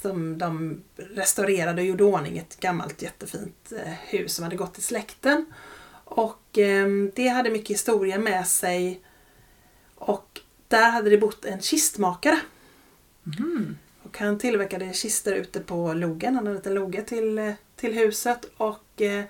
[0.03, 2.39] som de restaurerade och gjorde ordning.
[2.39, 5.47] Ett gammalt jättefint eh, hus som hade gått i släkten.
[6.05, 9.01] Och eh, det hade mycket historia med sig.
[9.95, 12.41] Och där hade det bott en kistmakare.
[13.39, 13.77] Mm.
[14.03, 16.35] Och han tillverkade kistor ute på logen.
[16.35, 18.45] Han hade en liten loge till, eh, till huset.
[18.57, 19.25] Och eh,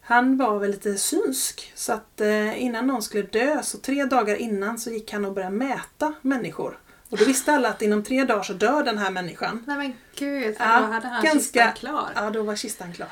[0.00, 1.72] han var väl lite synsk.
[1.74, 5.32] Så att eh, innan någon skulle dö, så tre dagar innan så gick han och
[5.32, 6.78] började mäta människor.
[7.10, 9.64] Och då visste alla att inom tre dagar så dör den här människan.
[9.66, 12.10] Nej men gud, Ja, då hade han ganska- kistan klar.
[12.14, 13.08] Ja, då var kistan klar.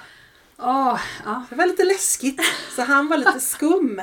[0.59, 1.43] Åh, ja.
[1.51, 2.41] Det var lite läskigt.
[2.77, 4.01] Så han var lite skum.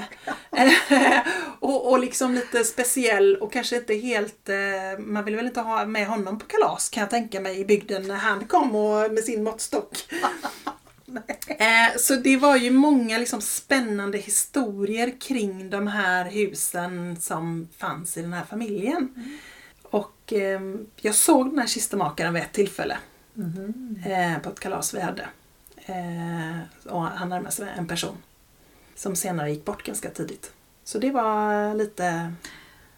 [1.60, 4.49] Och, och liksom lite speciell och kanske inte helt...
[4.49, 7.66] eh, Man ville väl inte ha med honom på kalas kan jag tänka mig i
[7.66, 9.97] bygden när han kom och, med sin måttstock.
[11.47, 18.18] Eh, Så det var ju många liksom spännande historier kring de här husen som fanns
[18.18, 19.16] i den här familjen.
[19.84, 20.62] Och eh,
[21.01, 22.97] jag såg den här kistemakaren vid ett tillfälle
[24.06, 25.28] eh, på ett kalas vi hade.
[25.86, 26.59] Eh,
[26.93, 28.17] och han närmade sig en person
[28.95, 30.53] som senare gick bort ganska tidigt.
[30.84, 32.34] Så det var lite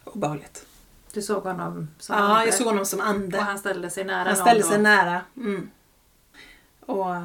[0.04, 0.66] obehagligt.
[1.14, 2.46] Du såg honom som Ja, ande.
[2.46, 3.38] jag såg honom som ande.
[3.38, 4.70] Och han ställde sig nära Han ställde då.
[4.70, 5.22] sig nära.
[5.38, 5.70] Mm.
[6.80, 7.16] Och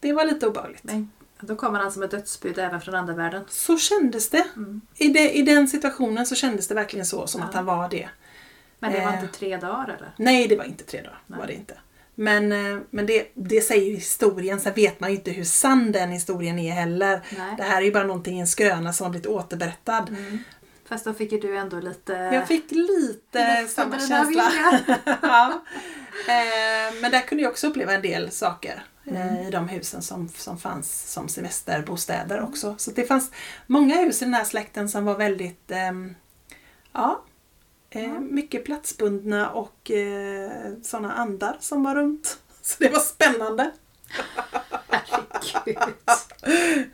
[0.00, 0.84] det var lite obehagligt.
[0.84, 1.10] Men
[1.40, 3.44] då kommer han som ett dödsbud även från andevärlden.
[3.48, 4.46] Så kändes det.
[4.56, 4.80] Mm.
[4.94, 5.30] I, det.
[5.36, 7.46] I den situationen så kändes det verkligen så, som Ja.
[7.46, 8.08] att han var det.
[8.78, 9.22] Men det var Eh.
[9.22, 10.12] inte tre dagar eller?
[10.16, 11.18] Nej, det var inte tre dagar.
[11.26, 11.38] Nej.
[11.40, 11.78] Var det inte.
[12.20, 15.92] Men, eh, men det, det säger ju historien, sen vet man ju inte hur sann
[15.92, 17.20] den historien är heller.
[17.38, 17.54] Nej.
[17.56, 20.08] Det här är ju bara någonting i en skröna som har blivit återberättad.
[20.08, 20.38] Mm.
[20.88, 22.12] Fast då fick ju du ändå lite...
[22.12, 24.52] Jag fick lite samma känsla.
[25.22, 25.62] ja.
[26.28, 29.46] eh, men där kunde jag också uppleva en del saker eh, Mm.
[29.46, 32.74] i de husen som, som fanns som semesterbostäder också.
[32.78, 33.30] Så det fanns
[33.66, 36.14] många hus i den här släkten som var väldigt ehm,
[36.92, 37.22] ja,
[37.92, 38.20] Ja.
[38.20, 42.38] mycket platsbundna och eh, sådana andar som var runt.
[42.62, 43.70] Så det var spännande.
[45.64, 45.76] Gud.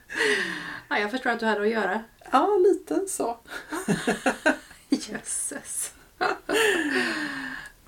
[0.88, 2.04] Ja, jag förstår att du hade att göra.
[2.32, 3.38] Ja, lite så.
[4.88, 5.92] Jösses.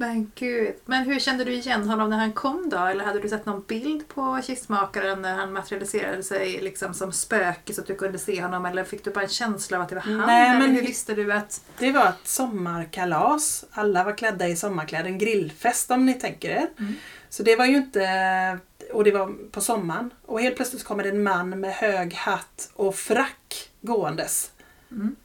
[0.00, 0.74] Men gud.
[0.84, 2.76] Men hur kände du igen honom när han kom då?
[2.76, 7.74] Eller hade du sett någon bild på kistmakaren när han materialiserade sig liksom som spöke
[7.74, 8.66] så att du kunde se honom?
[8.66, 10.16] Eller fick du bara en känsla av att det var han?
[10.16, 11.64] Nej, eller men- hur visste du att...
[11.78, 13.64] Det var ett sommarkalas.
[13.70, 15.10] Alla var klädda i sommarkläder.
[15.10, 16.68] En grillfest om ni tänker er.
[16.78, 16.94] Mm.
[17.28, 18.58] Så det var ju inte...
[18.92, 20.10] Och det var på sommaren.
[20.26, 24.50] Och helt plötsligt kommer det en man med hög hatt och frack gåendes.
[24.90, 25.16] Mm.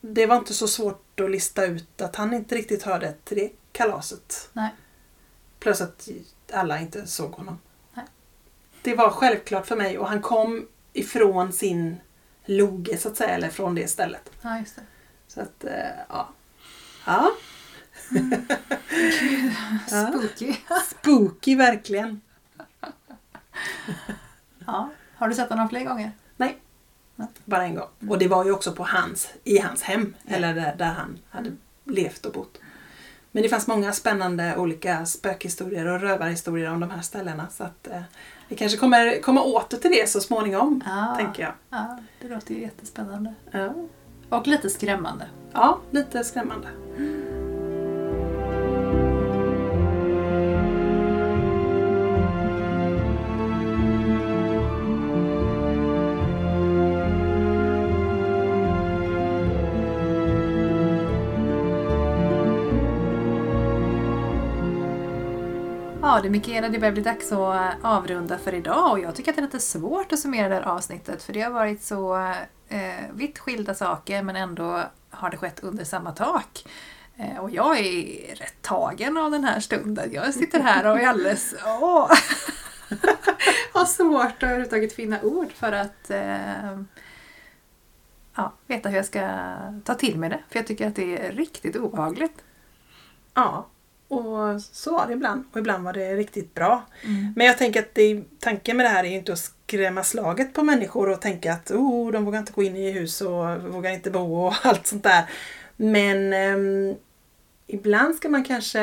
[0.00, 3.50] Det var inte så svårt att lista ut att han inte riktigt hörde till det
[3.78, 4.50] kalaset.
[4.52, 4.70] Nej.
[5.58, 6.08] Plus att
[6.52, 7.58] alla inte såg honom.
[7.94, 8.04] Nej.
[8.82, 11.96] Det var självklart för mig och han kom ifrån sin
[12.44, 14.30] loge så att säga, eller från det stället.
[14.42, 14.82] Ja, just det.
[15.28, 15.72] Så att, eh,
[16.08, 16.28] ja.
[17.06, 17.30] Ja,
[19.90, 20.08] Ja.
[20.12, 20.54] Spooky.
[20.90, 22.20] spooky verkligen.
[24.66, 24.90] Ja.
[25.16, 26.12] Har du sett honom fler gånger?
[27.44, 27.88] Bara en gång.
[28.08, 30.34] Och det var ju också på hans, i hans hem, Ja.
[30.36, 31.52] eller där, där han hade
[31.84, 32.58] levt och bott.
[33.32, 37.46] Men det fanns många spännande olika spökhistorier och rövarhistorier om de här ställena.
[37.50, 38.00] Så att eh,
[38.48, 41.14] vi kanske kommer komma åter till det så småningom, Ja.
[41.18, 41.52] tänker jag.
[41.70, 43.34] Ja, det låter ju jättespännande.
[43.50, 43.72] Ja.
[44.28, 45.24] Och lite skrämmande.
[45.52, 46.68] ja, lite skrämmande.
[66.18, 69.30] Ja du Mikaela, det börjar bli dags att eh, avrunda för idag och jag tycker
[69.30, 72.16] att det är lite svårt att summera det här avsnittet för det har varit så
[72.68, 76.64] eh, vitt skilda saker men ändå har det skett under samma tak.
[77.16, 80.12] Eh, och jag är rätt tagen av den här stunden.
[80.12, 81.54] Jag sitter här och är alldeles...
[81.64, 82.10] Åh!
[83.72, 86.80] har svårt att överhuvudtaget finna ord för att eh,
[88.34, 89.30] ja, veta hur jag ska
[89.84, 90.40] ta till mig det.
[90.48, 92.44] För jag tycker att det är riktigt obehagligt.
[93.34, 93.66] Ja,
[94.08, 95.44] och så var det ibland.
[95.52, 96.86] Och ibland var det riktigt bra.
[97.36, 100.54] Men jag tänker att det, tanken med det här är ju inte att skrämma slaget
[100.54, 103.90] på människor och tänka att oh, de vågar inte gå in i hus och vågar
[103.90, 105.30] inte bo och allt sånt där.
[105.76, 106.96] Men ehm,
[107.66, 108.82] ibland ska man kanske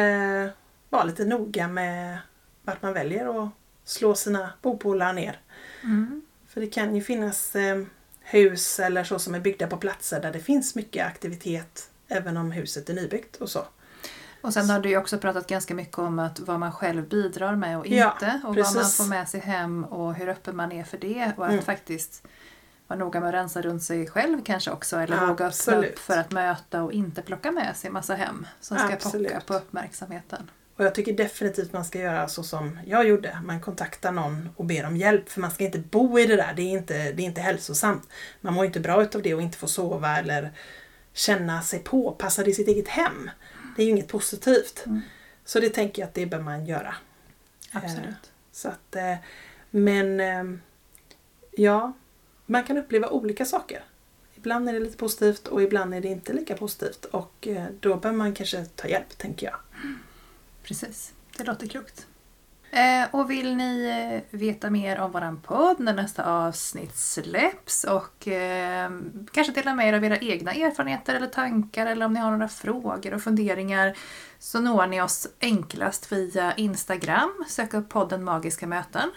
[0.90, 2.18] vara lite noga med
[2.64, 3.50] vart man väljer att
[3.84, 5.40] slå sina bopålar ner.
[5.84, 6.22] Mm.
[6.48, 7.90] För det kan ju finnas ehm,
[8.22, 12.52] hus eller så som är byggda på platser där det finns mycket aktivitet även om
[12.52, 13.66] huset är nybyggt och så.
[14.46, 17.56] Och sen har du ju också pratat ganska mycket om att vad man själv bidrar
[17.56, 18.42] med och Ja, inte.
[18.48, 18.76] och precis.
[18.76, 21.32] vad man får med sig hem och hur öppen man är för det.
[21.38, 21.64] Och att Mm.
[21.66, 22.24] faktiskt
[22.88, 24.98] vara noga med att rensa runt sig själv kanske också.
[24.98, 28.78] Eller våga öppna upp för att möta och inte plocka med sig massa hem som
[28.78, 29.28] ska Absolut.
[29.34, 30.52] pocka på uppmärksamheten.
[30.78, 33.38] Och jag tycker definitivt man ska göra så som jag gjorde.
[33.44, 35.30] Man kontaktar någon och ber om hjälp.
[35.30, 36.54] För man ska inte bo i det där.
[36.56, 38.10] Det är inte, det är inte hälsosamt.
[38.42, 40.52] Man mår inte bra utav det och inte få sova eller
[41.14, 43.30] känna sig påpassad i sitt eget hem.
[43.76, 44.86] Det är ju inget positivt.
[44.86, 45.02] Mm.
[45.46, 46.96] Så det tänker jag att det bör man göra.
[47.72, 48.32] Absolut.
[48.52, 49.16] Så att, eh,
[49.70, 50.60] men eh,
[51.52, 51.94] ja,
[52.46, 53.84] man kan uppleva olika saker.
[54.36, 57.06] Ibland är det lite positivt och ibland är det inte lika positivt.
[57.06, 59.56] Och eh, då bör man kanske ta hjälp, tänker jag.
[60.64, 62.08] Precis, det låter klokt.
[62.76, 63.86] Eh, och vill ni
[64.32, 68.92] eh, veta mer om våran podd när nästa avsnitt släpps och eh,
[69.32, 72.48] kanske dela med er av era egna erfarenheter eller tankar eller om ni har några
[72.48, 73.98] frågor och funderingar
[74.40, 77.46] så når ni oss enklast via Instagram.
[77.48, 79.12] Sök upp podden Magiska möten.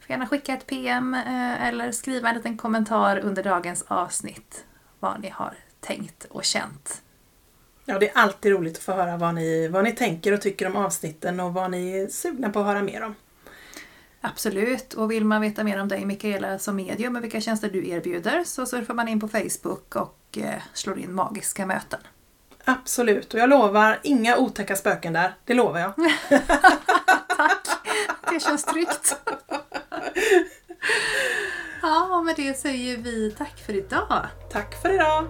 [0.00, 4.64] Får gärna skicka ett PM eh, eller skriva en liten kommentar under dagens avsnitt
[5.00, 7.02] vad ni har tänkt och känt.
[7.90, 10.66] Ja, det är alltid roligt att få höra vad ni, vad ni tänker och tycker
[10.66, 13.14] om avsnitten och vad ni är sugna på att höra mer om.
[14.20, 17.88] Absolut, och vill man veta mer om dig Mikaela som medium och vilka tjänster du
[17.88, 22.00] erbjuder så surfar man in på Facebook och eh, slår in magiska möten.
[22.64, 25.34] Absolut, och jag lovar inga otäcka spöken där.
[25.44, 25.92] Det lovar jag.
[28.30, 29.16] Det känns tryggt.
[31.82, 34.26] Ja, och med det säger vi tack för idag.
[34.50, 35.26] Tack för idag!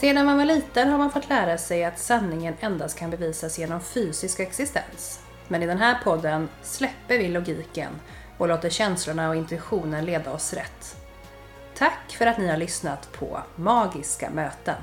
[0.00, 3.80] Sedan man var liten har man fått lära sig att sanningen endast kan bevisas genom
[3.80, 5.20] fysisk existens.
[5.48, 7.92] Men i den här podden släpper vi logiken
[8.38, 10.96] och låter känslorna och intuitionen leda oss rätt.
[11.74, 14.76] Tack för att ni har lyssnat på Magiska möten.